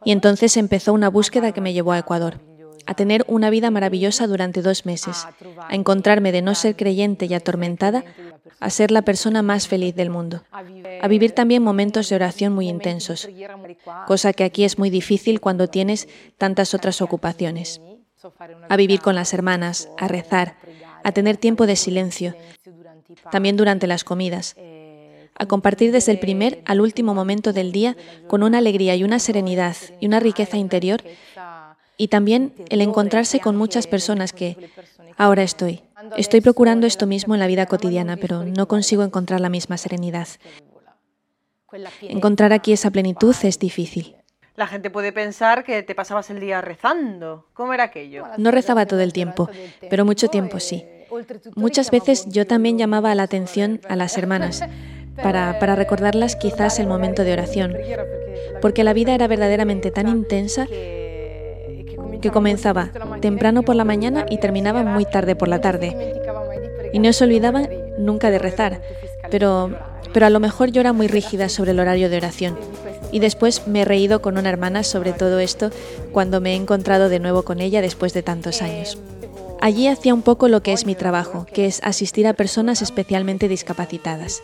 Y 0.06 0.12
entonces 0.12 0.58
empezó 0.58 0.94
una 0.94 1.10
búsqueda 1.10 1.52
que 1.52 1.62
me 1.62 1.74
llevó 1.74 1.94
a 1.94 2.00
Ecuador, 2.00 2.40
a 2.86 2.94
tener 2.96 3.24
una 3.28 3.50
vida 3.50 3.70
maravillosa 3.72 4.26
durante 4.28 4.62
dos 4.62 4.86
meses, 4.86 5.28
a 5.68 5.76
encontrarme 5.76 6.32
de 6.32 6.42
no 6.42 6.56
ser 6.56 6.76
creyente 6.76 7.26
y 7.26 7.34
atormentada 7.34 8.04
a 8.60 8.70
ser 8.70 8.92
la 8.92 9.02
persona 9.02 9.42
más 9.42 9.68
feliz 9.68 9.96
del 9.96 10.10
mundo, 10.10 10.44
a 10.52 11.08
vivir 11.08 11.32
también 11.32 11.64
momentos 11.64 12.10
de 12.10 12.16
oración 12.16 12.54
muy 12.54 12.68
intensos, 12.68 13.28
cosa 14.08 14.34
que 14.34 14.44
aquí 14.44 14.64
es 14.64 14.78
muy 14.78 14.90
difícil 14.90 15.40
cuando 15.40 15.68
tienes 15.68 16.08
tantas 16.38 16.74
otras 16.74 17.02
ocupaciones, 17.02 17.82
a 18.68 18.76
vivir 18.76 19.02
con 19.02 19.16
las 19.16 19.34
hermanas, 19.34 19.90
a 19.98 20.08
rezar, 20.08 20.58
a 21.04 21.12
tener 21.12 21.38
tiempo 21.38 21.66
de 21.66 21.76
silencio, 21.76 22.36
también 23.32 23.58
durante 23.58 23.88
las 23.88 24.04
comidas, 24.04 24.56
a 25.36 25.46
compartir 25.46 25.92
desde 25.92 26.12
el 26.12 26.20
primer 26.20 26.62
al 26.66 26.82
último 26.82 27.14
momento 27.14 27.54
del 27.54 27.72
día 27.72 27.96
con 28.28 28.44
una 28.44 28.58
alegría 28.58 28.96
y 28.96 29.04
una 29.04 29.20
serenidad 29.20 29.76
y 30.02 30.06
una 30.06 30.20
riqueza 30.20 30.58
interior 30.58 31.02
y 32.00 32.08
también 32.08 32.54
el 32.70 32.82
encontrarse 32.82 33.40
con 33.40 33.56
muchas 33.56 33.86
personas 33.86 34.34
que 34.34 34.58
ahora 35.18 35.44
estoy, 35.44 35.84
Estoy 36.16 36.42
procurando 36.42 36.88
esto 36.88 37.08
mismo 37.08 37.34
en 37.34 37.40
la 37.40 37.48
vida 37.48 37.66
cotidiana, 37.66 38.18
pero 38.18 38.44
no 38.44 38.68
consigo 38.68 39.04
encontrar 39.04 39.42
la 39.42 39.50
misma 39.50 39.78
serenidad. 39.78 40.28
Encontrar 42.02 42.54
aquí 42.54 42.72
esa 42.72 42.90
plenitud 42.90 43.36
es 43.44 43.60
difícil. 43.60 44.16
La 44.56 44.68
gente 44.68 44.90
puede 44.90 45.12
pensar 45.12 45.64
que 45.64 45.84
te 45.84 45.96
pasabas 45.96 46.30
el 46.30 46.40
día 46.40 46.62
rezando. 46.62 47.48
¿Cómo 47.54 47.74
era 47.74 47.86
aquello? 47.86 48.26
No 48.38 48.52
rezaba 48.52 48.86
todo 48.86 49.02
el 49.02 49.14
tiempo, 49.14 49.50
pero 49.90 50.06
mucho 50.06 50.30
tiempo 50.30 50.60
sí. 50.60 50.86
Muchas 51.56 51.92
veces 51.92 52.26
yo 52.28 52.48
también 52.48 52.78
llamaba 52.78 53.14
la 53.16 53.24
atención 53.24 53.82
a 53.90 53.96
las 53.96 54.18
hermanas 54.18 54.64
para, 55.22 55.60
para 55.60 55.76
recordarlas 55.76 56.36
quizás 56.36 56.80
el 56.80 56.88
momento 56.88 57.24
de 57.24 57.34
oración, 57.34 57.76
porque 58.62 58.84
la 58.84 58.94
vida 58.94 59.14
era 59.14 59.28
verdaderamente 59.28 59.92
tan 59.92 60.08
intensa 60.08 60.66
que 62.22 62.32
comenzaba 62.32 62.92
temprano 63.22 63.64
por 63.64 63.76
la 63.76 63.86
mañana 63.86 64.26
y 64.30 64.38
terminaba 64.40 64.84
muy 64.84 65.06
tarde 65.06 65.36
por 65.36 65.48
la 65.48 65.62
tarde. 65.62 65.96
Y 66.94 67.00
no 67.00 67.14
se 67.14 67.24
olvidaban 67.24 67.70
nunca 67.98 68.32
de 68.32 68.40
rezar, 68.40 68.82
pero, 69.30 69.72
pero 70.14 70.26
a 70.26 70.30
lo 70.30 70.40
mejor 70.40 70.72
yo 70.72 70.82
era 70.82 70.94
muy 70.94 71.08
rígida 71.08 71.50
sobre 71.50 71.72
el 71.72 71.80
horario 71.80 72.10
de 72.10 72.18
oración. 72.18 72.58
Y 73.12 73.20
después 73.20 73.68
me 73.68 73.82
he 73.82 73.86
reído 73.86 74.22
con 74.22 74.38
una 74.38 74.50
hermana 74.50 74.84
sobre 74.84 75.14
todo 75.14 75.40
esto 75.40 75.72
cuando 76.12 76.42
me 76.42 76.54
he 76.54 76.56
encontrado 76.56 77.10
de 77.10 77.20
nuevo 77.20 77.44
con 77.44 77.60
ella 77.60 77.82
después 77.82 78.14
de 78.14 78.24
tantos 78.24 78.62
años. 78.62 78.98
Allí 79.62 79.88
hacía 79.88 80.14
un 80.14 80.22
poco 80.22 80.48
lo 80.48 80.64
que 80.64 80.72
es 80.72 80.86
mi 80.86 80.96
trabajo, 80.96 81.46
que 81.54 81.66
es 81.66 81.82
asistir 81.84 82.28
a 82.28 82.34
personas 82.34 82.82
especialmente 82.82 83.50
discapacitadas 83.50 84.42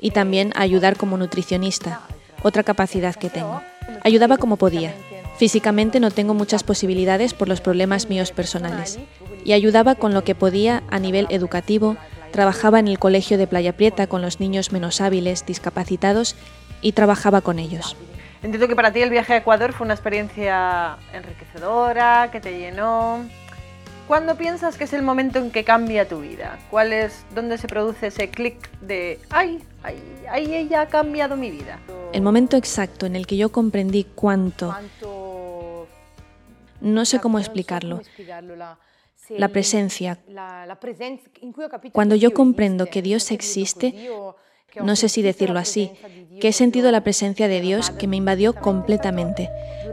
y 0.00 0.12
también 0.12 0.52
ayudar 0.56 0.96
como 0.96 1.18
nutricionista, 1.18 2.00
otra 2.42 2.62
capacidad 2.62 3.14
que 3.14 3.28
tengo. 3.28 3.60
Ayudaba 4.02 4.38
como 4.38 4.56
podía, 4.56 4.94
Físicamente 5.38 6.00
no 6.00 6.10
tengo 6.10 6.32
muchas 6.32 6.64
posibilidades 6.64 7.34
por 7.34 7.48
los 7.48 7.60
problemas 7.60 8.08
míos 8.08 8.32
personales 8.32 8.98
y 9.44 9.52
ayudaba 9.52 9.94
con 9.94 10.14
lo 10.14 10.24
que 10.24 10.34
podía 10.34 10.82
a 10.90 10.98
nivel 10.98 11.26
educativo, 11.28 11.96
trabajaba 12.32 12.78
en 12.78 12.88
el 12.88 12.98
colegio 12.98 13.36
de 13.36 13.46
Playa 13.46 13.76
Prieta 13.76 14.06
con 14.06 14.22
los 14.22 14.40
niños 14.40 14.72
menos 14.72 15.00
hábiles, 15.02 15.44
discapacitados 15.44 16.36
y 16.80 16.92
trabajaba 16.92 17.42
con 17.42 17.58
ellos. 17.58 17.96
Entiendo 18.42 18.66
que 18.66 18.76
para 18.76 18.92
ti 18.92 19.02
el 19.02 19.10
viaje 19.10 19.34
a 19.34 19.36
Ecuador 19.38 19.72
fue 19.72 19.84
una 19.84 19.94
experiencia 19.94 20.96
enriquecedora, 21.12 22.30
que 22.32 22.40
te 22.40 22.58
llenó. 22.58 23.26
¿Cuándo 24.08 24.36
piensas 24.36 24.76
que 24.76 24.84
es 24.84 24.92
el 24.92 25.02
momento 25.02 25.38
en 25.38 25.50
que 25.50 25.64
cambia 25.64 26.08
tu 26.08 26.20
vida? 26.20 26.58
¿Cuál 26.70 26.92
es, 26.92 27.26
dónde 27.34 27.58
se 27.58 27.66
produce 27.66 28.06
ese 28.06 28.30
clic 28.30 28.70
de, 28.80 29.18
ay, 29.30 29.60
ay, 29.82 29.98
ay, 30.30 30.54
ella 30.54 30.82
ha 30.82 30.86
cambiado 30.86 31.36
mi 31.36 31.50
vida? 31.50 31.80
El 32.12 32.22
momento 32.22 32.56
exacto 32.56 33.06
en 33.06 33.16
el 33.16 33.26
que 33.26 33.36
yo 33.36 33.50
comprendí 33.50 34.04
cuánto 34.14 34.72
no 36.86 37.04
sé 37.04 37.20
cómo 37.20 37.38
explicarlo. 37.38 38.00
La 39.28 39.48
presencia. 39.48 40.18
Cuando 41.92 42.14
yo 42.14 42.32
comprendo 42.32 42.86
que 42.86 43.02
Dios 43.02 43.30
existe, 43.32 44.10
no 44.82 44.96
sé 44.96 45.08
si 45.08 45.22
decirlo 45.22 45.58
así, 45.58 45.92
que 46.40 46.48
he 46.48 46.52
sentido 46.52 46.90
la 46.90 47.02
presencia 47.02 47.48
de 47.48 47.60
Dios 47.60 47.90
que 47.90 48.06
me 48.06 48.16
invadió 48.16 48.54
completamente. 48.54 49.50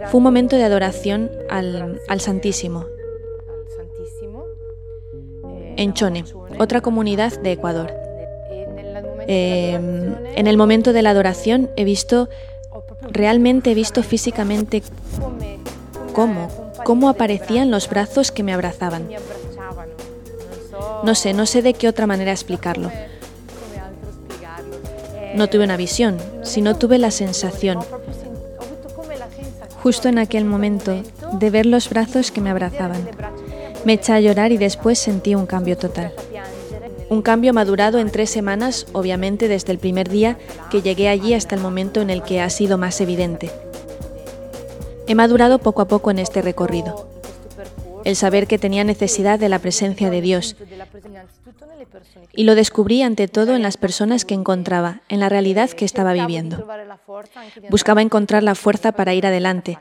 Fue 0.07 0.17
un 0.17 0.23
momento 0.23 0.55
de 0.55 0.63
adoración 0.63 1.31
al, 1.49 1.99
Santísimo. 2.19 2.85
En 5.75 5.93
Chone, 5.93 6.25
otra 6.59 6.81
comunidad 6.81 7.39
de 7.41 7.53
Ecuador. 7.53 7.91
Em, 9.27 10.15
en 10.35 10.47
el 10.47 10.57
momento 10.57 10.93
de 10.93 11.01
la 11.01 11.11
adoración 11.11 11.71
he 11.77 11.85
visto, 11.85 12.29
realmente 13.09 13.71
he 13.71 13.73
visto 13.73 14.03
físicamente 14.03 14.83
cómo, 16.13 16.49
cómo 16.83 17.09
aparecían 17.09 17.71
los 17.71 17.89
brazos 17.89 18.31
que 18.31 18.43
me 18.43 18.53
abrazaban. 18.53 19.09
No 21.03 21.15
sé, 21.15 21.33
no 21.33 21.45
sé 21.45 21.61
de 21.61 21.73
qué 21.73 21.87
otra 21.87 22.07
manera 22.07 22.31
explicarlo. 22.31 22.91
No 25.35 25.49
tuve 25.49 25.63
una 25.63 25.77
visión, 25.77 26.17
sino 26.43 26.75
tuve 26.75 26.97
la 26.97 27.11
sensación, 27.11 27.79
justo 29.81 30.07
en 30.07 30.17
aquel 30.17 30.45
momento, 30.45 31.01
de 31.33 31.49
ver 31.49 31.65
los 31.65 31.89
brazos 31.89 32.31
que 32.31 32.39
me 32.39 32.49
abrazaban. 32.49 33.09
Me 33.83 33.93
eché 33.93 34.13
a 34.13 34.19
llorar 34.21 34.51
y 34.51 34.57
después 34.57 34.97
sentí 34.99 35.35
un 35.35 35.45
cambio 35.45 35.77
total. 35.77 36.13
Un 37.09 37.21
cambio 37.21 37.53
madurado 37.53 37.99
en 37.99 38.09
tres 38.09 38.29
semanas, 38.29 38.87
obviamente 38.93 39.47
desde 39.47 39.73
el 39.73 39.79
primer 39.79 40.09
día 40.09 40.37
que 40.71 40.81
llegué 40.81 41.09
allí 41.09 41.33
hasta 41.33 41.55
el 41.55 41.61
momento 41.61 42.01
en 42.01 42.09
el 42.09 42.23
que 42.23 42.39
ha 42.39 42.49
sido 42.49 42.77
más 42.77 43.01
evidente. 43.01 43.51
He 45.07 45.15
madurado 45.15 45.59
poco 45.59 45.81
a 45.81 45.87
poco 45.87 46.11
en 46.11 46.19
este 46.19 46.41
recorrido. 46.41 47.09
El 48.05 48.15
saber 48.15 48.47
que 48.47 48.57
tenía 48.57 48.83
necesidad 48.83 49.39
de 49.39 49.49
la 49.49 49.59
presencia 49.59 50.09
de 50.09 50.21
Dios. 50.21 50.55
Y 52.31 52.43
lo 52.43 52.55
descubrí 52.55 53.01
ante 53.01 53.27
todo 53.27 53.55
en 53.55 53.61
las 53.61 53.77
personas 53.77 54.25
que 54.25 54.33
encontraba, 54.33 55.01
en 55.09 55.19
la 55.19 55.29
realidad 55.29 55.69
que 55.69 55.85
estaba 55.85 56.13
viviendo. 56.13 56.65
Buscaba 57.69 58.01
encontrar 58.01 58.43
la 58.43 58.55
fuerza 58.55 58.93
para 58.93 59.13
ir 59.13 59.25
adelante, 59.25 59.77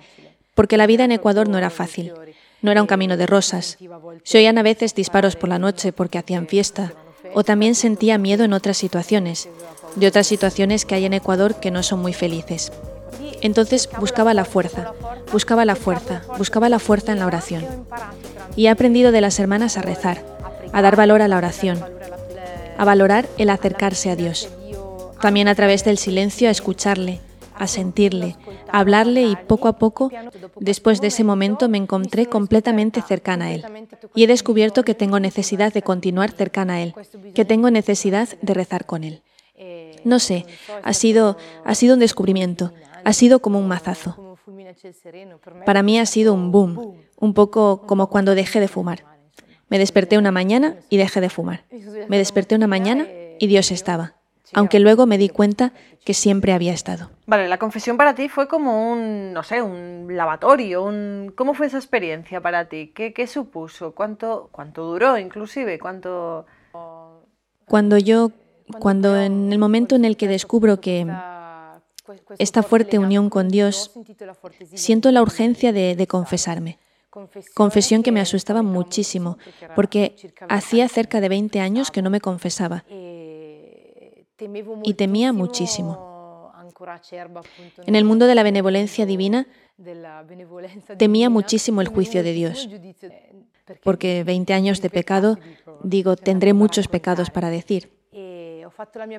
porque 0.54 0.76
la 0.76 0.86
vida 0.86 1.04
en 1.04 1.12
Ecuador 1.12 1.48
no 1.48 1.58
era 1.58 1.70
fácil. 1.70 2.12
No 2.60 2.70
era 2.70 2.80
un 2.80 2.86
camino 2.86 3.16
de 3.16 3.26
rosas. 3.26 3.78
Se 4.22 4.38
oían 4.38 4.58
a 4.58 4.62
veces 4.62 4.94
disparos 4.94 5.36
por 5.36 5.48
la 5.48 5.58
noche 5.58 5.92
porque 5.92 6.18
hacían 6.18 6.46
fiesta, 6.46 6.92
o 7.34 7.42
también 7.42 7.74
sentía 7.74 8.18
miedo 8.18 8.44
en 8.44 8.52
otras 8.52 8.76
situaciones, 8.76 9.48
de 9.96 10.06
otras 10.06 10.26
situaciones 10.26 10.84
que 10.84 10.94
hay 10.94 11.06
en 11.06 11.14
Ecuador 11.14 11.56
que 11.56 11.70
no 11.70 11.82
son 11.82 12.00
muy 12.00 12.12
felices. 12.12 12.72
Entonces 13.42 13.88
buscaba 13.98 14.34
la 14.34 14.44
fuerza, 14.44 14.94
buscaba 15.32 15.64
la 15.64 15.74
fuerza, 15.76 16.22
buscaba 16.38 16.68
la 16.68 16.78
fuerza 16.78 17.12
en 17.12 17.18
la 17.18 17.26
oración. 17.26 17.64
Y 18.56 18.66
he 18.66 18.70
aprendido 18.70 19.12
de 19.12 19.20
las 19.20 19.38
hermanas 19.38 19.76
a 19.76 19.82
rezar, 19.82 20.24
a 20.72 20.80
dar 20.80 20.96
valor 20.96 21.22
a 21.22 21.28
la 21.28 21.36
oración, 21.36 21.78
a 22.78 22.84
valorar 22.84 23.28
el 23.38 23.50
acercarse 23.50 24.10
a 24.10 24.16
Dios. 24.16 24.48
También 25.20 25.48
a 25.48 25.54
través 25.54 25.84
del 25.84 25.98
silencio 25.98 26.48
a 26.48 26.52
escucharle, 26.52 27.20
a 27.56 27.66
sentirle, 27.66 28.36
a 28.68 28.78
hablarle 28.78 29.22
y 29.22 29.36
poco 29.36 29.68
a 29.68 29.76
poco, 29.76 30.10
después 30.58 31.00
de 31.00 31.08
ese 31.08 31.24
momento, 31.24 31.68
me 31.68 31.78
encontré 31.78 32.26
completamente 32.26 33.02
cercana 33.02 33.46
a 33.46 33.52
Él. 33.52 33.64
Y 34.14 34.24
he 34.24 34.26
descubierto 34.26 34.84
que 34.84 34.94
tengo 34.94 35.18
necesidad 35.20 35.72
de 35.72 35.82
continuar 35.82 36.30
cercana 36.30 36.74
a 36.74 36.82
Él, 36.82 36.94
que 37.34 37.44
tengo 37.44 37.70
necesidad 37.70 38.28
de 38.40 38.54
rezar 38.54 38.86
con 38.86 39.04
Él. 39.04 39.22
No 40.04 40.18
sé, 40.18 40.46
ha 40.82 40.92
sido, 40.92 41.36
ha 41.64 41.74
sido 41.74 41.94
un 41.94 42.00
descubrimiento, 42.00 42.72
ha 43.04 43.12
sido 43.12 43.40
como 43.40 43.58
un 43.58 43.68
mazazo. 43.68 44.36
Para 45.64 45.82
mí 45.82 45.98
ha 45.98 46.06
sido 46.06 46.34
un 46.34 46.50
boom, 46.50 46.96
un 47.18 47.34
poco 47.34 47.82
como 47.86 48.08
cuando 48.08 48.34
dejé 48.34 48.60
de 48.60 48.68
fumar. 48.68 49.04
Me 49.68 49.78
desperté 49.78 50.18
una 50.18 50.32
mañana 50.32 50.76
y 50.90 50.96
dejé 50.96 51.20
de 51.20 51.30
fumar. 51.30 51.64
Me 52.08 52.18
desperté 52.18 52.54
una 52.54 52.66
mañana 52.66 53.06
y 53.38 53.46
Dios 53.46 53.70
estaba 53.70 54.14
aunque 54.52 54.80
luego 54.80 55.06
me 55.06 55.18
di 55.18 55.28
cuenta 55.28 55.72
que 56.04 56.14
siempre 56.14 56.52
había 56.52 56.72
estado. 56.72 57.10
Vale, 57.26 57.48
la 57.48 57.58
confesión 57.58 57.96
para 57.96 58.14
ti 58.14 58.28
fue 58.28 58.48
como 58.48 58.92
un, 58.92 59.32
no 59.32 59.42
sé, 59.42 59.62
un 59.62 60.08
lavatorio, 60.10 60.84
un... 60.84 61.32
¿cómo 61.34 61.54
fue 61.54 61.66
esa 61.66 61.78
experiencia 61.78 62.40
para 62.40 62.66
ti? 62.66 62.92
¿Qué, 62.94 63.12
qué 63.12 63.26
supuso? 63.26 63.92
¿Cuánto, 63.92 64.48
¿Cuánto 64.52 64.84
duró 64.84 65.18
inclusive? 65.18 65.78
¿Cuánto...? 65.78 66.46
Cuando 67.66 67.96
yo, 67.96 68.32
cuando 68.80 69.16
en 69.18 69.52
el 69.52 69.58
momento 69.58 69.94
en 69.94 70.04
el 70.04 70.16
que 70.16 70.28
descubro 70.28 70.80
que 70.80 71.06
esta 72.38 72.62
fuerte 72.62 72.98
unión 72.98 73.30
con 73.30 73.48
Dios, 73.48 73.92
siento 74.74 75.10
la 75.12 75.22
urgencia 75.22 75.72
de, 75.72 75.96
de 75.96 76.06
confesarme. 76.06 76.78
Confesión 77.54 78.02
que 78.02 78.10
me 78.10 78.20
asustaba 78.20 78.62
muchísimo, 78.62 79.36
porque 79.76 80.16
hacía 80.48 80.88
cerca 80.88 81.20
de 81.20 81.28
20 81.28 81.60
años 81.60 81.90
que 81.90 82.00
no 82.00 82.08
me 82.08 82.20
confesaba 82.20 82.84
y 84.82 84.94
temía 84.94 85.32
muchísimo. 85.32 86.50
En 87.86 87.94
el 87.94 88.04
mundo 88.04 88.26
de 88.26 88.34
la 88.34 88.42
benevolencia 88.42 89.06
divina, 89.06 89.46
temía 90.96 91.30
muchísimo 91.30 91.80
el 91.80 91.88
juicio 91.88 92.22
de 92.22 92.32
Dios, 92.32 92.68
porque 93.84 94.24
20 94.24 94.54
años 94.54 94.80
de 94.80 94.90
pecado, 94.90 95.38
digo, 95.82 96.16
tendré 96.16 96.54
muchos 96.54 96.88
pecados 96.88 97.30
para 97.30 97.50
decir. 97.50 98.01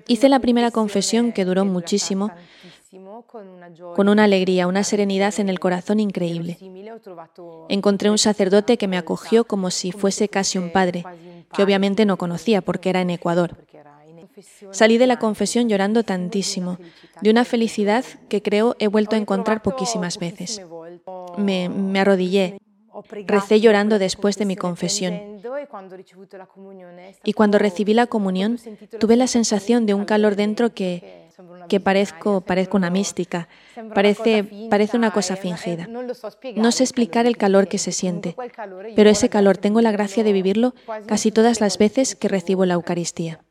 Hice 0.08 0.30
la 0.30 0.40
primera 0.40 0.72
confesión 0.72 1.32
que 1.32 1.46
duró 1.46 1.66
muchísimo, 1.66 2.32
con 3.96 4.10
una 4.10 4.26
alegría, 4.26 4.68
una 4.68 4.84
serenidad 4.84 5.40
en 5.40 5.50
el 5.50 5.60
corazón 5.60 6.00
increíble. 6.00 6.58
Encontré 7.70 8.10
un 8.10 8.18
sacerdote 8.18 8.78
que 8.78 8.88
me 8.88 8.98
acogió 8.98 9.46
como 9.46 9.72
si 9.72 9.92
fuese 9.92 10.30
casi 10.30 10.58
un 10.58 10.72
padre, 10.72 11.04
que 11.54 11.64
obviamente 11.64 12.06
no 12.06 12.18
conocía 12.18 12.62
porque 12.62 12.90
era 12.90 13.02
en 13.02 13.12
Ecuador. 13.12 13.58
Salí 14.72 14.98
de 14.98 15.08
la 15.08 15.20
confesión 15.20 15.70
llorando 15.70 16.04
tantísimo, 16.04 16.78
de 17.22 17.30
una 17.30 17.46
felicidad 17.46 18.04
que 18.30 18.42
creo 18.42 18.76
he 18.80 18.88
vuelto 18.88 19.16
a 19.16 19.20
encontrar 19.20 19.62
poquísimas 19.62 20.18
veces. 20.18 20.62
Me, 21.38 21.70
me 21.70 22.00
arrodillé, 22.00 22.60
recé 23.28 23.60
llorando 23.60 24.00
después 24.00 24.38
de 24.38 24.46
mi 24.46 24.56
confesión. 24.56 25.42
Y 27.24 27.34
cuando 27.34 27.58
recibí 27.58 27.94
la 27.94 28.08
comunión, 28.08 28.60
tuve 29.00 29.16
la 29.16 29.28
sensación 29.28 29.86
de 29.86 29.94
un 29.94 30.06
calor 30.06 30.36
dentro 30.36 30.74
que, 30.74 31.30
que 31.70 31.80
parezco, 31.80 32.42
parezco 32.42 32.78
una 32.78 32.90
mística, 32.90 33.48
parece, 33.94 34.68
parece 34.70 34.98
una 34.98 35.12
cosa 35.12 35.36
fingida. 35.36 35.88
No 35.88 36.72
sé 36.72 36.84
explicar 36.84 37.26
el 37.26 37.38
calor 37.38 37.68
que 37.68 37.78
se 37.78 37.92
siente, 37.92 38.36
pero 38.96 39.10
ese 39.10 39.30
calor 39.30 39.58
tengo 39.58 39.82
la 39.82 39.92
gracia 39.92 40.24
de 40.24 40.34
vivirlo 40.34 40.74
casi 41.08 41.32
todas 41.32 41.62
las 41.62 41.78
veces 41.78 42.16
que 42.16 42.28
recibo 42.28 42.66
la 42.66 42.76
Eucaristía. 42.76 43.44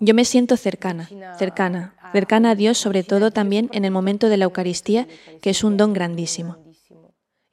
Yo 0.00 0.14
me 0.14 0.24
siento 0.24 0.56
cercana, 0.56 1.08
cercana, 1.38 1.94
cercana 2.12 2.50
a 2.50 2.54
Dios, 2.54 2.78
sobre 2.78 3.04
todo 3.04 3.30
también 3.30 3.70
en 3.72 3.84
el 3.84 3.92
momento 3.92 4.28
de 4.28 4.36
la 4.36 4.44
Eucaristía, 4.44 5.06
que 5.40 5.50
es 5.50 5.62
un 5.62 5.76
don 5.76 5.92
grandísimo. 5.92 6.63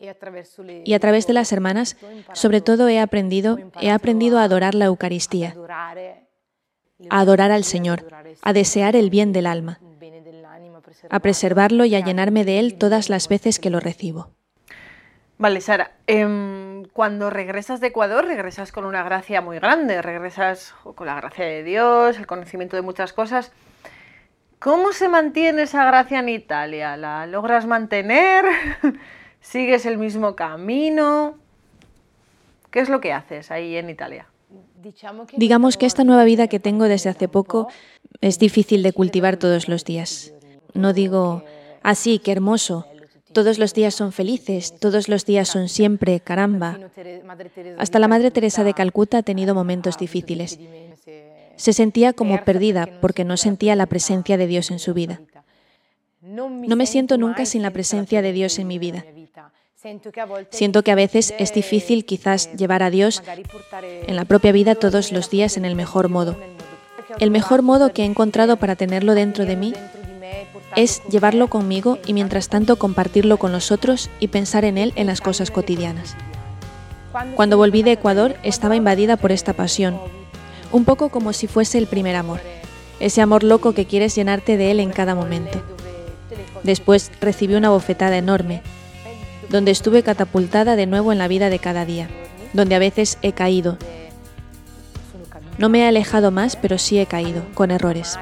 Y 0.01 0.93
a 0.93 0.99
través 0.99 1.27
de 1.27 1.33
las 1.33 1.51
hermanas, 1.51 1.95
sobre 2.33 2.61
todo 2.61 2.89
he 2.89 2.99
aprendido, 2.99 3.59
he 3.79 3.91
aprendido 3.91 4.39
a 4.39 4.43
adorar 4.43 4.73
la 4.73 4.85
Eucaristía, 4.85 5.55
a 7.09 7.19
adorar 7.19 7.51
al 7.51 7.63
Señor, 7.63 8.07
a 8.41 8.53
desear 8.53 8.95
el 8.95 9.11
bien 9.11 9.31
del 9.31 9.45
alma, 9.45 9.79
a 11.09 11.19
preservarlo 11.19 11.85
y 11.85 11.95
a 11.95 11.99
llenarme 11.99 12.43
de 12.45 12.59
él 12.59 12.77
todas 12.77 13.09
las 13.09 13.27
veces 13.27 13.59
que 13.59 13.69
lo 13.69 13.79
recibo. 13.79 14.31
Vale, 15.37 15.61
Sara. 15.61 15.91
Em, 16.05 16.83
cuando 16.93 17.29
regresas 17.31 17.79
de 17.79 17.87
Ecuador, 17.87 18.25
regresas 18.25 18.71
con 18.71 18.85
una 18.85 19.03
gracia 19.03 19.41
muy 19.41 19.57
grande, 19.57 20.01
regresas 20.01 20.75
con 20.95 21.07
la 21.07 21.15
gracia 21.15 21.45
de 21.45 21.63
Dios, 21.63 22.17
el 22.17 22.27
conocimiento 22.27 22.75
de 22.75 22.83
muchas 22.83 23.11
cosas. 23.11 23.51
¿Cómo 24.59 24.93
se 24.93 25.09
mantiene 25.09 25.63
esa 25.63 25.83
gracia 25.85 26.19
en 26.19 26.29
Italia? 26.29 26.95
¿La 26.95 27.25
logras 27.25 27.65
mantener? 27.65 28.45
¿Sigues 29.41 29.85
el 29.85 29.97
mismo 29.97 30.35
camino? 30.35 31.35
¿Qué 32.69 32.79
es 32.79 32.89
lo 32.89 33.01
que 33.01 33.11
haces 33.11 33.51
ahí 33.51 33.75
en 33.75 33.89
Italia? 33.89 34.27
Digamos 35.35 35.77
que 35.77 35.85
esta 35.85 36.03
nueva 36.03 36.23
vida 36.23 36.47
que 36.47 36.59
tengo 36.59 36.85
desde 36.85 37.09
hace 37.09 37.27
poco 37.27 37.67
es 38.21 38.39
difícil 38.39 38.81
de 38.83 38.93
cultivar 38.93 39.37
todos 39.37 39.67
los 39.67 39.83
días. 39.83 40.33
No 40.73 40.93
digo, 40.93 41.43
así, 41.83 42.17
ah, 42.19 42.21
qué 42.23 42.31
hermoso, 42.31 42.87
todos 43.33 43.59
los 43.59 43.73
días 43.73 43.95
son 43.95 44.11
felices, 44.11 44.77
todos 44.79 45.07
los 45.07 45.25
días 45.25 45.47
son 45.47 45.69
siempre, 45.69 46.19
caramba. 46.19 46.79
Hasta 47.77 47.99
la 47.99 48.07
Madre 48.07 48.31
Teresa 48.31 48.63
de 48.63 48.73
Calcuta 48.73 49.19
ha 49.19 49.23
tenido 49.23 49.55
momentos 49.55 49.97
difíciles. 49.97 50.59
Se 51.55 51.73
sentía 51.73 52.13
como 52.13 52.43
perdida 52.43 52.89
porque 53.01 53.23
no 53.23 53.37
sentía 53.37 53.75
la 53.75 53.85
presencia 53.85 54.37
de 54.37 54.47
Dios 54.47 54.71
en 54.71 54.79
su 54.79 54.93
vida. 54.93 55.21
No 56.21 56.75
me 56.75 56.85
siento 56.85 57.17
nunca 57.17 57.45
sin 57.45 57.61
la 57.61 57.71
presencia 57.71 58.21
de 58.21 58.33
Dios 58.33 58.59
en 58.59 58.67
mi 58.67 58.79
vida. 58.79 59.05
Siento 60.51 60.83
que 60.83 60.91
a 60.91 60.95
veces 60.95 61.33
es 61.39 61.53
difícil 61.53 62.05
quizás 62.05 62.53
llevar 62.53 62.83
a 62.83 62.91
Dios 62.91 63.23
en 63.81 64.15
la 64.15 64.25
propia 64.25 64.51
vida 64.51 64.75
todos 64.75 65.11
los 65.11 65.31
días 65.31 65.57
en 65.57 65.65
el 65.65 65.75
mejor 65.75 66.07
modo. 66.07 66.37
El 67.19 67.31
mejor 67.31 67.63
modo 67.63 67.91
que 67.91 68.03
he 68.03 68.05
encontrado 68.05 68.57
para 68.57 68.75
tenerlo 68.75 69.15
dentro 69.15 69.45
de 69.45 69.55
mí 69.55 69.73
es 70.75 71.01
llevarlo 71.09 71.47
conmigo 71.47 71.97
y 72.05 72.13
mientras 72.13 72.47
tanto 72.47 72.75
compartirlo 72.75 73.37
con 73.37 73.51
los 73.51 73.71
otros 73.71 74.11
y 74.19 74.27
pensar 74.27 74.65
en 74.65 74.77
él 74.77 74.93
en 74.95 75.07
las 75.07 75.19
cosas 75.19 75.49
cotidianas. 75.49 76.15
Cuando 77.35 77.57
volví 77.57 77.81
de 77.81 77.93
Ecuador 77.93 78.35
estaba 78.43 78.75
invadida 78.75 79.17
por 79.17 79.31
esta 79.31 79.53
pasión, 79.53 79.99
un 80.71 80.85
poco 80.85 81.09
como 81.09 81.33
si 81.33 81.47
fuese 81.47 81.79
el 81.79 81.87
primer 81.87 82.15
amor, 82.15 82.39
ese 82.99 83.21
amor 83.21 83.43
loco 83.43 83.73
que 83.73 83.87
quieres 83.87 84.13
llenarte 84.13 84.57
de 84.57 84.69
él 84.69 84.79
en 84.79 84.91
cada 84.91 85.15
momento. 85.15 85.59
Después 86.61 87.11
recibí 87.19 87.55
una 87.55 87.71
bofetada 87.71 88.15
enorme, 88.15 88.61
donde 89.49 89.71
estuve 89.71 90.03
catapultada 90.03 90.75
de 90.75 90.85
nuevo 90.85 91.11
en 91.11 91.17
la 91.17 91.27
vida 91.27 91.49
de 91.49 91.59
cada 91.59 91.85
día, 91.85 92.09
donde 92.53 92.75
a 92.75 92.79
veces 92.79 93.17
he 93.21 93.33
caído. 93.33 93.77
No 95.57 95.69
me 95.69 95.79
he 95.79 95.87
alejado 95.87 96.31
más, 96.31 96.55
pero 96.55 96.77
sí 96.77 96.97
he 96.97 97.05
caído, 97.05 97.43
con 97.53 97.71
errores. 97.71 98.17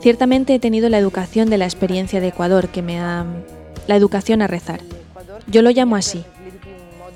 Ciertamente 0.00 0.54
he 0.54 0.58
tenido 0.58 0.88
la 0.88 0.98
educación 0.98 1.50
de 1.50 1.58
la 1.58 1.66
experiencia 1.66 2.20
de 2.20 2.28
Ecuador 2.28 2.68
que 2.68 2.82
me 2.82 2.98
ha... 3.00 3.26
la 3.86 3.96
educación 3.96 4.40
a 4.40 4.46
rezar. 4.46 4.80
Yo 5.46 5.62
lo 5.62 5.70
llamo 5.70 5.96
así. 5.96 6.24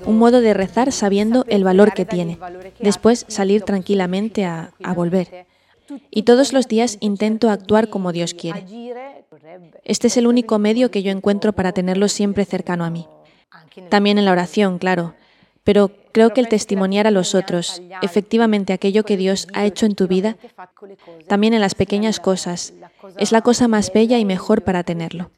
Un 0.05 0.19
modo 0.19 0.43
de 0.43 0.53
rezar 0.53 0.93
sabiendo 0.93 1.47
el 1.49 1.65
valor 1.65 1.95
que 1.95 2.05
tiene. 2.05 2.39
Después 2.81 3.25
salir 3.29 3.63
tranquilamente 3.63 4.45
a, 4.45 4.73
a 4.83 4.93
volver. 4.93 5.47
Y 6.11 6.25
todos 6.25 6.53
los 6.53 6.69
días 6.69 6.99
intento 7.01 7.49
actuar 7.49 7.89
como 7.89 8.13
Dios 8.13 8.35
quiere. 8.35 8.65
Este 9.85 10.07
es 10.07 10.17
el 10.17 10.27
único 10.27 10.59
medio 10.59 10.91
que 10.91 11.03
yo 11.03 11.11
encuentro 11.11 11.53
para 11.53 11.73
tenerlo 11.73 12.09
siempre 12.09 12.45
cercano 12.45 12.85
a 12.85 12.91
mí. 12.91 13.07
También 13.89 14.19
en 14.19 14.25
la 14.25 14.33
oración, 14.33 14.79
claro. 14.79 15.15
pero 15.65 15.91
creo 16.13 16.31
que 16.31 16.41
el 16.41 16.49
testimoniar 16.49 17.07
a 17.07 17.11
los 17.11 17.35
otros 17.35 17.83
efectivamente 18.03 18.73
aquello 18.73 19.05
que 19.05 19.17
Dios 19.17 19.49
ha 19.55 19.65
hecho 19.65 19.87
en 19.87 19.95
tu 19.95 20.07
vida, 20.07 20.37
también 21.27 21.55
en 21.55 21.61
las 21.61 21.75
pequeñas 21.75 22.21
cosas, 22.21 22.75
es 23.19 23.33
la 23.33 23.41
cosa 23.41 23.67
más 23.67 23.93
bella 23.93 24.19
y 24.19 24.25
mejor 24.25 24.63
para 24.63 24.85
tenerlo. 24.85 25.31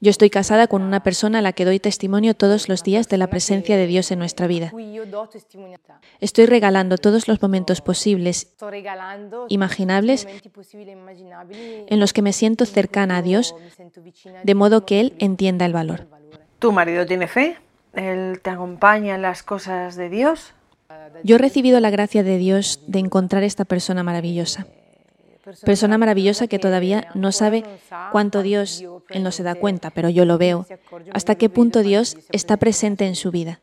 Yo 0.00 0.10
estoy 0.10 0.30
casada 0.30 0.68
con 0.68 0.82
una 0.82 1.02
persona 1.02 1.40
a 1.40 1.42
la 1.42 1.52
que 1.52 1.64
doy 1.64 1.80
testimonio 1.80 2.34
todos 2.34 2.68
los 2.68 2.84
días 2.84 3.08
de 3.08 3.18
la 3.18 3.26
presencia 3.26 3.76
de 3.76 3.88
Dios 3.88 4.12
en 4.12 4.20
nuestra 4.20 4.46
vida. 4.46 4.72
Estoy 6.20 6.46
regalando 6.46 6.98
todos 6.98 7.26
los 7.26 7.42
momentos 7.42 7.80
posibles, 7.80 8.54
imaginables, 9.48 10.28
en 11.88 12.00
los 12.00 12.12
que 12.12 12.22
me 12.22 12.32
siento 12.32 12.64
cercana 12.64 13.16
a 13.16 13.22
Dios, 13.22 13.56
de 14.44 14.54
modo 14.54 14.86
que 14.86 15.00
Él 15.00 15.14
entienda 15.18 15.66
el 15.66 15.72
valor. 15.72 16.06
¿Tu 16.60 16.70
marido 16.70 17.04
tiene 17.04 17.26
fe? 17.26 17.56
¿Él 17.94 18.40
te 18.40 18.50
acompaña 18.50 19.16
en 19.16 19.22
las 19.22 19.42
cosas 19.42 19.96
de 19.96 20.08
Dios? 20.08 20.54
Yo 21.24 21.36
he 21.36 21.38
recibido 21.38 21.80
la 21.80 21.90
gracia 21.90 22.22
de 22.22 22.38
Dios 22.38 22.80
de 22.86 23.00
encontrar 23.00 23.42
esta 23.42 23.64
persona 23.64 24.04
maravillosa. 24.04 24.66
Persona 25.64 25.98
maravillosa 25.98 26.46
que 26.46 26.58
todavía 26.58 27.08
no 27.14 27.32
sabe 27.32 27.64
cuánto 28.12 28.42
Dios, 28.42 28.84
él 29.08 29.22
no 29.22 29.30
se 29.30 29.42
da 29.42 29.54
cuenta, 29.54 29.90
pero 29.90 30.08
yo 30.08 30.24
lo 30.24 30.38
veo, 30.38 30.66
hasta 31.12 31.34
qué 31.36 31.48
punto 31.48 31.82
Dios 31.82 32.16
está 32.32 32.56
presente 32.56 33.06
en 33.06 33.16
su 33.16 33.30
vida. 33.30 33.60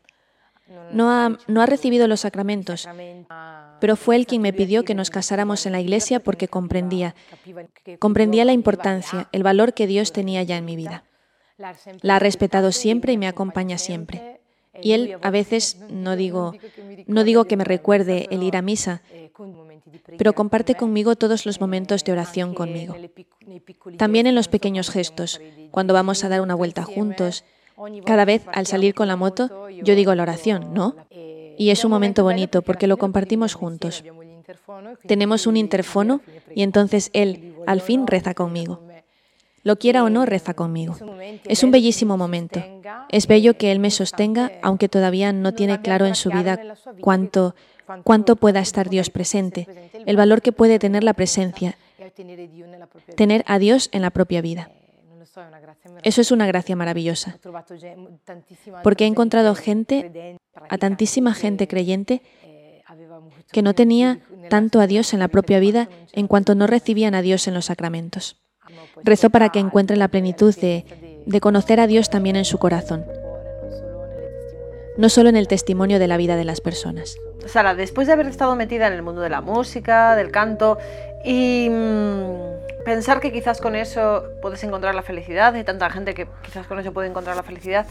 No 0.92 1.10
ha, 1.10 1.38
no 1.46 1.62
ha 1.62 1.66
recibido 1.66 2.08
los 2.08 2.20
sacramentos, 2.20 2.88
pero 3.80 3.96
fue 3.96 4.16
él 4.16 4.26
quien 4.26 4.42
me 4.42 4.52
pidió 4.52 4.84
que 4.84 4.94
nos 4.94 5.10
casáramos 5.10 5.66
en 5.66 5.72
la 5.72 5.80
iglesia 5.80 6.20
porque 6.20 6.48
comprendía, 6.48 7.14
comprendía 7.98 8.44
la 8.44 8.52
importancia, 8.52 9.28
el 9.32 9.42
valor 9.42 9.74
que 9.74 9.86
Dios 9.86 10.12
tenía 10.12 10.42
ya 10.42 10.56
en 10.56 10.64
mi 10.64 10.76
vida. 10.76 11.04
La 12.02 12.16
ha 12.16 12.18
respetado 12.18 12.72
siempre 12.72 13.12
y 13.12 13.18
me 13.18 13.28
acompaña 13.28 13.78
siempre. 13.78 14.40
Y 14.82 14.92
él 14.92 15.16
a 15.22 15.30
veces 15.30 15.78
no 15.90 16.16
digo, 16.16 16.52
no 17.06 17.24
digo 17.24 17.46
que 17.46 17.56
me 17.56 17.64
recuerde 17.64 18.26
el 18.30 18.42
ir 18.42 18.56
a 18.56 18.62
misa, 18.62 19.02
pero 20.18 20.34
comparte 20.34 20.74
conmigo 20.74 21.16
todos 21.16 21.46
los 21.46 21.60
momentos 21.60 22.04
de 22.04 22.12
oración 22.12 22.54
conmigo. 22.54 22.96
También 23.96 24.26
en 24.26 24.34
los 24.34 24.48
pequeños 24.48 24.90
gestos, 24.90 25.40
cuando 25.70 25.94
vamos 25.94 26.24
a 26.24 26.28
dar 26.28 26.40
una 26.40 26.54
vuelta 26.54 26.82
juntos. 26.82 27.44
Cada 28.06 28.24
vez 28.24 28.46
al 28.52 28.66
salir 28.66 28.94
con 28.94 29.06
la 29.06 29.16
moto, 29.16 29.68
yo 29.68 29.94
digo 29.94 30.14
la 30.14 30.22
oración, 30.22 30.72
¿no? 30.72 30.96
Y 31.58 31.70
es 31.70 31.84
un 31.84 31.90
momento 31.90 32.22
bonito 32.22 32.62
porque 32.62 32.86
lo 32.86 32.96
compartimos 32.96 33.54
juntos. 33.54 34.02
Tenemos 35.06 35.46
un 35.46 35.56
interfono 35.56 36.20
y 36.54 36.62
entonces 36.62 37.10
él 37.12 37.54
al 37.66 37.80
fin 37.80 38.06
reza 38.06 38.34
conmigo. 38.34 38.80
Lo 39.66 39.80
quiera 39.80 40.04
o 40.04 40.10
no, 40.10 40.24
reza 40.26 40.54
conmigo. 40.54 40.96
Es 41.44 41.64
un 41.64 41.72
bellísimo 41.72 42.16
momento. 42.16 42.62
Es 43.08 43.26
bello 43.26 43.58
que 43.58 43.72
Él 43.72 43.80
me 43.80 43.90
sostenga, 43.90 44.52
aunque 44.62 44.88
todavía 44.88 45.32
no 45.32 45.54
tiene 45.54 45.80
claro 45.80 46.06
en 46.06 46.14
su 46.14 46.30
vida 46.30 46.76
cuánto, 47.00 47.56
cuánto 48.02 48.36
pueda 48.36 48.60
estar 48.60 48.88
Dios 48.88 49.10
presente, 49.10 49.90
el 50.06 50.16
valor 50.16 50.42
que 50.42 50.52
puede 50.52 50.78
tener 50.78 51.04
la 51.04 51.14
presencia, 51.14 51.76
tener 53.16 53.44
a 53.46 53.58
Dios 53.58 53.88
en 53.92 54.02
la 54.02 54.10
propia 54.10 54.40
vida. 54.40 54.70
Eso 56.02 56.20
es 56.20 56.30
una 56.30 56.46
gracia 56.46 56.76
maravillosa, 56.76 57.38
porque 58.82 59.04
he 59.04 59.06
encontrado 59.06 59.54
gente, 59.54 60.38
a 60.68 60.78
tantísima 60.78 61.34
gente 61.34 61.68
creyente, 61.68 62.22
que 63.52 63.62
no 63.62 63.74
tenía 63.74 64.20
tanto 64.48 64.80
a 64.80 64.86
Dios 64.86 65.12
en 65.12 65.20
la 65.20 65.28
propia 65.28 65.60
vida 65.60 65.88
en 66.12 66.26
cuanto 66.26 66.54
no 66.54 66.66
recibían 66.66 67.14
a 67.14 67.22
Dios 67.22 67.46
en 67.48 67.54
los 67.54 67.66
sacramentos. 67.66 68.42
Rezo 69.02 69.30
para 69.30 69.50
que 69.50 69.58
encuentren 69.58 69.98
la 69.98 70.08
plenitud 70.08 70.54
de, 70.56 71.22
de 71.26 71.40
conocer 71.40 71.80
a 71.80 71.86
Dios 71.86 72.10
también 72.10 72.36
en 72.36 72.44
su 72.44 72.58
corazón 72.58 73.04
no 74.96 75.08
solo 75.08 75.28
en 75.28 75.36
el 75.36 75.48
testimonio 75.48 75.98
de 75.98 76.08
la 76.08 76.16
vida 76.16 76.36
de 76.36 76.44
las 76.44 76.60
personas. 76.60 77.16
Sara, 77.46 77.74
después 77.74 78.06
de 78.06 78.12
haber 78.12 78.26
estado 78.26 78.56
metida 78.56 78.86
en 78.86 78.92
el 78.92 79.02
mundo 79.02 79.20
de 79.20 79.30
la 79.30 79.40
música, 79.40 80.16
del 80.16 80.30
canto 80.30 80.78
y 81.24 81.68
mm, 81.70 82.84
pensar 82.84 83.20
que 83.20 83.32
quizás 83.32 83.60
con 83.60 83.76
eso 83.76 84.24
puedes 84.42 84.62
encontrar 84.64 84.94
la 84.94 85.02
felicidad, 85.02 85.54
hay 85.54 85.64
tanta 85.64 85.90
gente 85.90 86.14
que 86.14 86.26
quizás 86.42 86.66
con 86.66 86.78
eso 86.78 86.92
puede 86.92 87.08
encontrar 87.08 87.36
la 87.36 87.42
felicidad, 87.42 87.86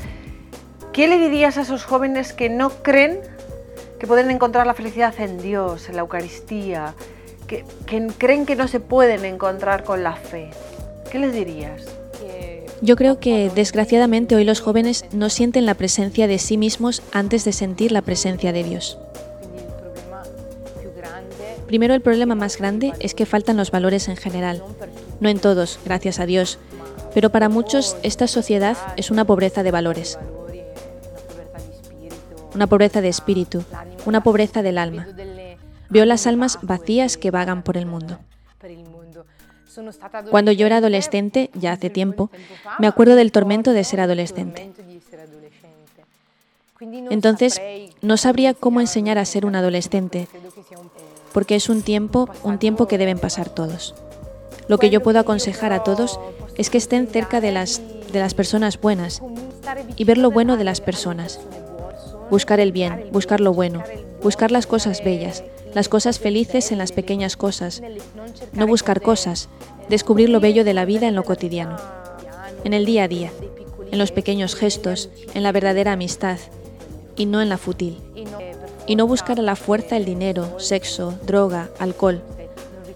¿qué 0.93 1.07
le 1.07 1.17
dirías 1.17 1.57
a 1.57 1.61
esos 1.61 1.85
jóvenes 1.85 2.33
que 2.33 2.49
no 2.49 2.69
creen 2.69 3.19
que 3.99 4.07
pueden 4.07 4.29
encontrar 4.31 4.67
la 4.67 4.73
felicidad 4.73 5.13
en 5.19 5.41
Dios, 5.41 5.89
en 5.89 5.95
la 5.95 6.01
Eucaristía, 6.01 6.93
que, 7.47 7.63
que 7.85 8.07
creen 8.17 8.45
que 8.45 8.55
no 8.55 8.67
se 8.67 8.79
pueden 8.79 9.23
encontrar 9.25 9.83
con 9.83 10.03
la 10.03 10.15
fe? 10.15 10.51
¿Qué 11.11 11.19
les 11.19 11.33
dirías? 11.33 12.04
Yo 12.85 12.95
creo 12.95 13.19
que 13.19 13.49
desgraciadamente 13.49 14.35
hoy 14.35 14.43
los 14.43 14.61
jóvenes 14.61 15.05
no 15.11 15.31
sienten 15.31 15.65
la 15.65 15.73
presencia 15.73 16.27
de 16.27 16.37
sí 16.37 16.55
mismos 16.55 17.01
antes 17.11 17.43
de 17.43 17.51
sentir 17.51 17.91
la 17.91 18.03
presencia 18.03 18.53
de 18.53 18.63
Dios. 18.63 18.99
Primero 21.65 21.95
el 21.95 22.01
problema 22.01 22.35
más 22.35 22.57
grande 22.57 22.93
es 22.99 23.15
que 23.15 23.25
faltan 23.25 23.57
los 23.57 23.71
valores 23.71 24.07
en 24.07 24.17
general. 24.17 24.61
No 25.19 25.29
en 25.29 25.39
todos, 25.39 25.79
gracias 25.83 26.19
a 26.19 26.27
Dios, 26.27 26.59
pero 27.15 27.31
para 27.31 27.49
muchos 27.49 27.97
esta 28.03 28.27
sociedad 28.27 28.77
es 28.97 29.09
una 29.09 29.25
pobreza 29.25 29.63
de 29.63 29.71
valores. 29.71 30.19
Una 32.53 32.67
pobreza 32.67 33.01
de 33.01 33.09
espíritu, 33.09 33.63
una 34.05 34.21
pobreza 34.21 34.61
del 34.61 34.77
alma. 34.77 35.07
Veo 35.89 36.05
las 36.05 36.27
almas 36.27 36.59
vacías 36.61 37.17
que 37.17 37.31
vagan 37.31 37.63
por 37.63 37.77
el 37.77 37.87
mundo. 37.87 38.19
Cuando 40.29 40.51
yo 40.51 40.65
era 40.65 40.77
adolescente, 40.77 41.49
ya 41.53 41.73
hace 41.73 41.89
tiempo, 41.89 42.29
me 42.79 42.87
acuerdo 42.87 43.15
del 43.15 43.31
tormento 43.31 43.73
de 43.73 43.83
ser 43.83 44.01
adolescente. 44.01 44.71
Entonces, 47.09 47.61
no 48.01 48.17
sabría 48.17 48.53
cómo 48.53 48.81
enseñar 48.81 49.17
a 49.17 49.25
ser 49.25 49.45
un 49.45 49.55
adolescente, 49.55 50.27
porque 51.33 51.55
es 51.55 51.69
un 51.69 51.81
tiempo, 51.81 52.29
un 52.43 52.59
tiempo 52.59 52.87
que 52.87 52.97
deben 52.97 53.19
pasar 53.19 53.49
todos. 53.49 53.95
Lo 54.67 54.77
que 54.77 54.89
yo 54.89 55.01
puedo 55.01 55.19
aconsejar 55.19 55.73
a 55.73 55.83
todos 55.83 56.19
es 56.57 56.69
que 56.69 56.77
estén 56.77 57.07
cerca 57.07 57.39
de 57.41 57.51
las, 57.51 57.81
de 58.11 58.19
las 58.19 58.33
personas 58.33 58.79
buenas 58.79 59.21
y 59.95 60.03
ver 60.03 60.17
lo 60.17 60.31
bueno 60.31 60.57
de 60.57 60.63
las 60.63 60.81
personas. 60.81 61.39
Buscar 62.29 62.59
el 62.59 62.71
bien, 62.71 63.09
buscar 63.11 63.39
lo 63.39 63.53
bueno, 63.53 63.83
buscar 64.21 64.51
las 64.51 64.65
cosas 64.65 65.03
bellas, 65.03 65.43
las 65.75 65.89
cosas 65.89 66.19
felices 66.19 66.71
en 66.71 66.77
las 66.77 66.93
pequeñas 66.93 67.35
cosas, 67.35 67.83
no 68.53 68.65
buscar 68.65 69.01
cosas, 69.01 69.49
descubrir 69.89 70.29
lo 70.29 70.39
bello 70.39 70.63
de 70.63 70.73
la 70.73 70.85
vida 70.85 71.09
en 71.09 71.15
lo 71.15 71.23
cotidiano, 71.25 71.75
en 72.63 72.73
el 72.73 72.85
día 72.85 73.03
a 73.03 73.07
día, 73.09 73.31
en 73.91 73.99
los 73.99 74.13
pequeños 74.13 74.55
gestos, 74.55 75.09
en 75.33 75.43
la 75.43 75.51
verdadera 75.51 75.91
amistad 75.91 76.39
y 77.17 77.25
no 77.25 77.41
en 77.41 77.49
la 77.49 77.57
fútil. 77.57 78.01
Y 78.87 78.95
no 78.95 79.05
buscar 79.05 79.37
a 79.37 79.43
la 79.43 79.57
fuerza 79.57 79.97
el 79.97 80.05
dinero, 80.05 80.61
sexo, 80.61 81.19
droga, 81.25 81.69
alcohol. 81.77 82.23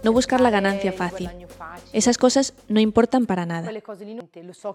No 0.01 0.13
buscar 0.13 0.39
la 0.39 0.49
ganancia 0.49 0.93
fácil. 0.93 1.29
Esas 1.91 2.17
cosas 2.17 2.53
no 2.69 2.79
importan 2.79 3.25
para 3.25 3.45
nada. 3.45 3.69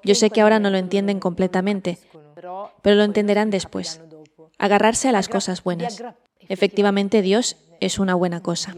Yo 0.03 0.14
sé 0.14 0.29
que 0.29 0.43
ahora 0.43 0.59
no 0.59 0.69
lo 0.69 0.77
entienden 0.77 1.21
completamente, 1.21 1.99
pero 2.83 2.97
lo 2.97 3.05
entenderán 3.05 3.49
después. 3.49 4.03
Agarrarse 4.59 5.09
a 5.09 5.12
las 5.12 5.31
cosas 5.31 5.64
buenas. 5.64 6.03
Efectivamente, 6.49 7.23
Dios 7.23 7.57
es 7.81 7.99
una 7.99 8.15
buena 8.15 8.43
cosa. 8.43 8.75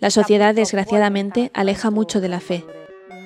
La 0.00 0.10
sociedad, 0.10 0.54
desgraciadamente, 0.54 1.50
aleja 1.54 1.90
mucho 1.90 2.20
de 2.20 2.28
la 2.28 2.40
fe. 2.40 2.64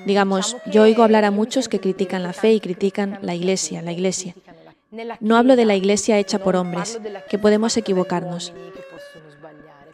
Digamos, 0.05 0.55
yo 0.65 0.83
oigo 0.83 1.03
hablar 1.03 1.25
a 1.25 1.31
muchos 1.31 1.67
que 1.67 1.81
critican 1.81 2.23
la 2.23 2.31
fe 2.31 2.53
y 2.53 2.61
critican 2.61 3.19
la 3.21 3.35
iglesia, 3.35 3.81
la 3.81 3.91
iglesia. 3.91 4.35
No 5.19 5.35
hablo 5.35 5.57
de 5.57 5.65
la 5.65 5.75
iglesia 5.75 6.17
hecha 6.17 6.39
por 6.39 6.55
hombres, 6.55 6.99
que 7.29 7.37
podemos 7.37 7.75
equivocarnos. 7.75 8.53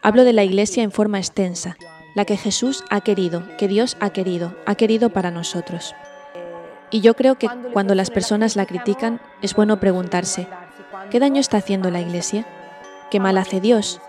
Hablo 0.02 0.24
de 0.24 0.32
la 0.32 0.44
iglesia 0.44 0.84
en 0.84 0.92
forma 0.92 1.18
extensa, 1.18 1.76
la 2.14 2.24
que 2.24 2.36
Jesús 2.36 2.84
ha 2.90 3.00
querido, 3.00 3.42
que 3.58 3.66
Dios 3.66 3.96
ha 3.98 4.10
querido, 4.10 4.54
ha 4.66 4.76
querido 4.76 5.10
para 5.10 5.32
nosotros. 5.32 5.94
Y 6.90 7.00
yo 7.00 7.14
creo 7.14 7.36
que 7.36 7.48
cuando 7.72 7.96
las 7.96 8.10
personas 8.10 8.54
la 8.54 8.66
critican, 8.66 9.20
es 9.42 9.54
bueno 9.54 9.80
preguntarse, 9.80 10.46
¿qué 11.10 11.18
daño 11.18 11.40
está 11.40 11.56
haciendo 11.56 11.90
la 11.90 12.00
iglesia? 12.00 12.46
¿Qué 13.14 13.20
mal 13.20 13.38
hace 13.38 13.60
Dios? 13.60 14.00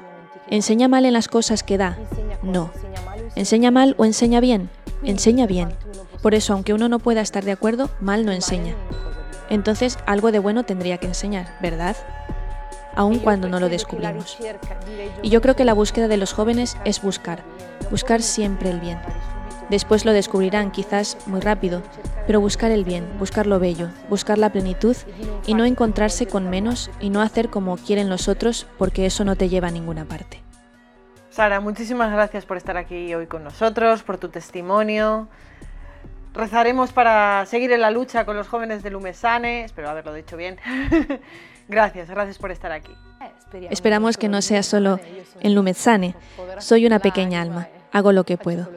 ¿Enseña 0.47 0.87
mal 0.87 1.05
en 1.05 1.13
las 1.13 1.27
cosas 1.27 1.61
que 1.61 1.77
da? 1.77 1.95
No. 2.41 2.71
¿Enseña 3.35 3.69
mal 3.69 3.93
o 3.99 4.05
enseña 4.05 4.39
bien? 4.39 4.71
Enseña 5.03 5.45
bien. 5.45 5.69
Por 6.23 6.33
eso, 6.33 6.53
aunque 6.53 6.73
uno 6.73 6.89
no 6.89 6.97
pueda 6.97 7.21
estar 7.21 7.45
de 7.45 7.51
acuerdo, 7.51 7.91
mal 7.99 8.25
no 8.25 8.31
enseña. 8.31 8.73
Entonces, 9.51 9.99
algo 10.07 10.31
de 10.31 10.39
bueno 10.39 10.63
tendría 10.63 10.97
que 10.97 11.05
enseñar, 11.05 11.55
¿verdad? 11.61 11.95
Aun 12.95 13.19
cuando 13.19 13.47
no 13.47 13.59
lo 13.59 13.69
descubrimos. 13.69 14.39
Y 15.21 15.29
yo 15.29 15.39
creo 15.39 15.55
que 15.55 15.65
la 15.65 15.73
búsqueda 15.75 16.07
de 16.07 16.17
los 16.17 16.33
jóvenes 16.33 16.75
es 16.83 16.99
buscar, 17.03 17.43
buscar 17.91 18.23
siempre 18.23 18.71
el 18.71 18.79
bien. 18.79 18.97
Después 19.69 20.05
lo 20.05 20.13
descubrirán 20.13 20.71
quizás 20.71 21.17
muy 21.25 21.39
rápido, 21.39 21.81
pero 22.27 22.39
buscar 22.39 22.71
el 22.71 22.83
bien, 22.83 23.07
buscar 23.19 23.47
lo 23.47 23.59
bello, 23.59 23.89
buscar 24.09 24.37
la 24.37 24.51
plenitud 24.51 24.95
y 25.45 25.53
no 25.53 25.65
encontrarse 25.65 26.27
con 26.27 26.49
menos 26.49 26.91
y 26.99 27.09
no 27.09 27.21
hacer 27.21 27.49
como 27.49 27.77
quieren 27.77 28.09
los 28.09 28.27
otros 28.27 28.67
porque 28.77 29.05
eso 29.05 29.25
no 29.25 29.35
te 29.35 29.49
lleva 29.49 29.69
a 29.69 29.71
ninguna 29.71 30.05
parte. 30.05 30.41
Sara, 31.29 31.59
muchísimas 31.59 32.11
gracias 32.11 32.45
por 32.45 32.57
estar 32.57 32.77
aquí 32.77 33.13
hoy 33.13 33.27
con 33.27 33.43
nosotros, 33.43 34.03
por 34.03 34.17
tu 34.17 34.29
testimonio. 34.29 35.27
Rezaremos 36.33 36.91
para 36.91 37.45
seguir 37.45 37.71
en 37.71 37.81
la 37.81 37.91
lucha 37.91 38.25
con 38.25 38.37
los 38.37 38.47
jóvenes 38.47 38.83
de 38.83 38.89
Lumesane, 38.89 39.63
espero 39.63 39.89
haberlo 39.89 40.13
dicho 40.13 40.37
bien, 40.37 40.57
Gracias, 41.67 42.09
gracias 42.09 42.37
por 42.37 42.51
estar 42.51 42.71
aquí. 42.71 42.95
Esperamos 43.69 44.17
que 44.17 44.29
no 44.29 44.41
sea 44.41 44.61
solo 44.63 44.99
en 45.39 45.55
Lumezzane. 45.55 46.15
Soy 46.59 46.85
una 46.85 46.99
pequeña 46.99 47.41
alma. 47.41 47.67
Hago 47.91 48.11
lo 48.11 48.23
que 48.23 48.37
puedo. 48.37 48.67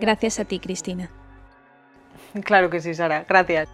Gracias 0.00 0.38
a 0.40 0.44
ti, 0.44 0.58
Cristina. 0.58 1.10
Claro 2.44 2.70
que 2.70 2.80
sí, 2.80 2.94
Sara. 2.94 3.24
Gracias. 3.28 3.68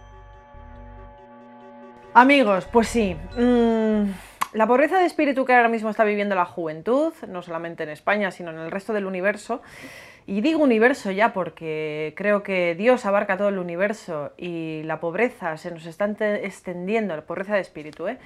Amigos, 2.13 2.67
pues 2.71 2.87
sí. 2.87 3.15
Mm, 3.37 4.09
la 4.53 4.67
pobreza 4.67 4.97
de 4.97 5.05
espíritu 5.05 5.45
que 5.45 5.53
ahora 5.53 5.67
mismo 5.67 5.89
está 5.89 6.05
viviendo 6.05 6.33
la 6.33 6.45
juventud, 6.45 7.13
no 7.27 7.41
solamente 7.41 7.83
en 7.83 7.89
España, 7.89 8.31
sino 8.31 8.51
en 8.51 8.59
el 8.59 8.71
resto 8.71 8.93
del 8.93 9.05
universo, 9.05 9.61
y 10.25 10.41
digo 10.41 10.63
universo 10.63 11.11
ya 11.11 11.33
porque 11.33 12.13
creo 12.15 12.41
que 12.41 12.73
Dios 12.73 13.05
abarca 13.05 13.37
todo 13.37 13.49
el 13.49 13.59
universo 13.59 14.31
y 14.37 14.81
la 14.83 14.99
pobreza 14.99 15.57
se 15.57 15.71
nos 15.71 15.85
está 15.85 16.05
extendiendo, 16.05 17.15
la 17.15 17.23
pobreza 17.23 17.55
de 17.55 17.61
espíritu, 17.61 18.07
¿eh? 18.07 18.17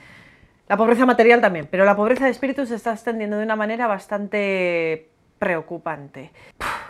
La 0.67 0.77
pobreza 0.77 1.07
material 1.07 1.41
también, 1.41 1.67
pero 1.69 1.83
la 1.83 1.95
pobreza 1.95 2.25
de 2.25 2.31
espíritu 2.31 2.67
se 2.67 2.75
está 2.75 2.93
extendiendo 2.93 3.37
de 3.37 3.43
una 3.43 3.55
manera 3.55 3.87
bastante 3.87 5.09
preocupante. 5.39 6.31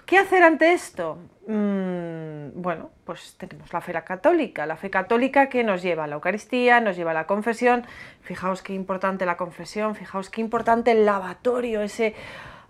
¿Qué 0.09 0.17
hacer 0.17 0.41
ante 0.41 0.73
esto? 0.73 1.19
Mm, 1.45 2.59
bueno, 2.59 2.89
pues 3.03 3.35
tenemos 3.37 3.71
la 3.71 3.79
fe 3.79 3.93
católica, 4.03 4.65
la 4.65 4.75
fe 4.75 4.89
católica 4.89 5.49
que 5.49 5.63
nos 5.63 5.83
lleva 5.83 6.05
a 6.05 6.07
la 6.07 6.15
Eucaristía, 6.15 6.81
nos 6.81 6.95
lleva 6.97 7.11
a 7.11 7.13
la 7.13 7.27
confesión. 7.27 7.85
Fijaos 8.23 8.63
qué 8.63 8.73
importante 8.73 9.27
la 9.27 9.37
confesión, 9.37 9.93
fijaos 9.93 10.31
qué 10.31 10.41
importante 10.41 10.89
el 10.93 11.05
lavatorio, 11.05 11.83
ese, 11.83 12.15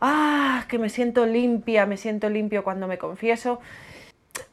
ah, 0.01 0.65
que 0.67 0.79
me 0.79 0.89
siento 0.89 1.25
limpia, 1.25 1.85
me 1.85 1.95
siento 1.95 2.29
limpio 2.29 2.61
cuando 2.65 2.87
me 2.87 2.97
confieso. 2.97 3.61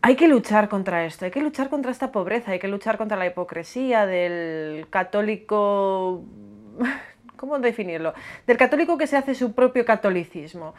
Hay 0.01 0.15
que 0.15 0.29
luchar 0.29 0.69
contra 0.69 1.07
esto, 1.07 1.25
hay 1.25 1.33
que 1.33 1.41
luchar 1.41 1.69
contra 1.69 1.91
esta 1.91 2.13
pobreza, 2.13 2.53
hay 2.53 2.61
que 2.61 2.69
luchar 2.69 2.99
contra 2.99 3.17
la 3.17 3.27
hipocresía 3.27 4.07
del 4.07 4.87
católico 4.91 6.23
¿cómo 7.37 7.59
definirlo? 7.59 8.15
Del 8.47 8.57
católico 8.57 8.97
que 8.97 9.09
se 9.09 9.17
hace 9.17 9.35
su 9.35 9.55
propio 9.55 9.85
catolicismo. 9.85 10.75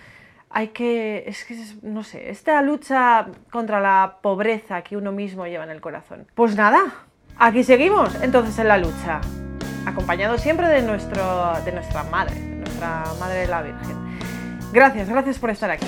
Hay 0.49 0.69
que, 0.69 1.25
es 1.27 1.43
que, 1.43 1.57
no 1.81 2.03
sé, 2.03 2.29
esta 2.29 2.61
lucha 2.61 3.27
contra 3.51 3.79
la 3.79 4.17
pobreza 4.21 4.81
que 4.81 4.95
uno 4.95 5.11
mismo 5.11 5.45
lleva 5.45 5.63
en 5.65 5.71
el 5.71 5.81
corazón. 5.81 6.25
Pues 6.35 6.55
nada, 6.55 6.79
aquí 7.37 7.63
seguimos 7.63 8.15
entonces 8.21 8.57
en 8.59 8.69
la 8.69 8.77
lucha, 8.77 9.19
acompañado 9.85 10.37
siempre 10.37 10.67
de, 10.67 10.81
nuestro, 10.81 11.53
de 11.65 11.71
nuestra 11.73 12.03
madre, 12.03 12.35
de 12.35 12.55
nuestra 12.55 13.03
madre 13.19 13.39
de 13.39 13.47
la 13.47 13.61
Virgen. 13.61 13.97
Gracias, 14.71 15.09
gracias 15.09 15.37
por 15.37 15.49
estar 15.49 15.69
aquí. 15.69 15.87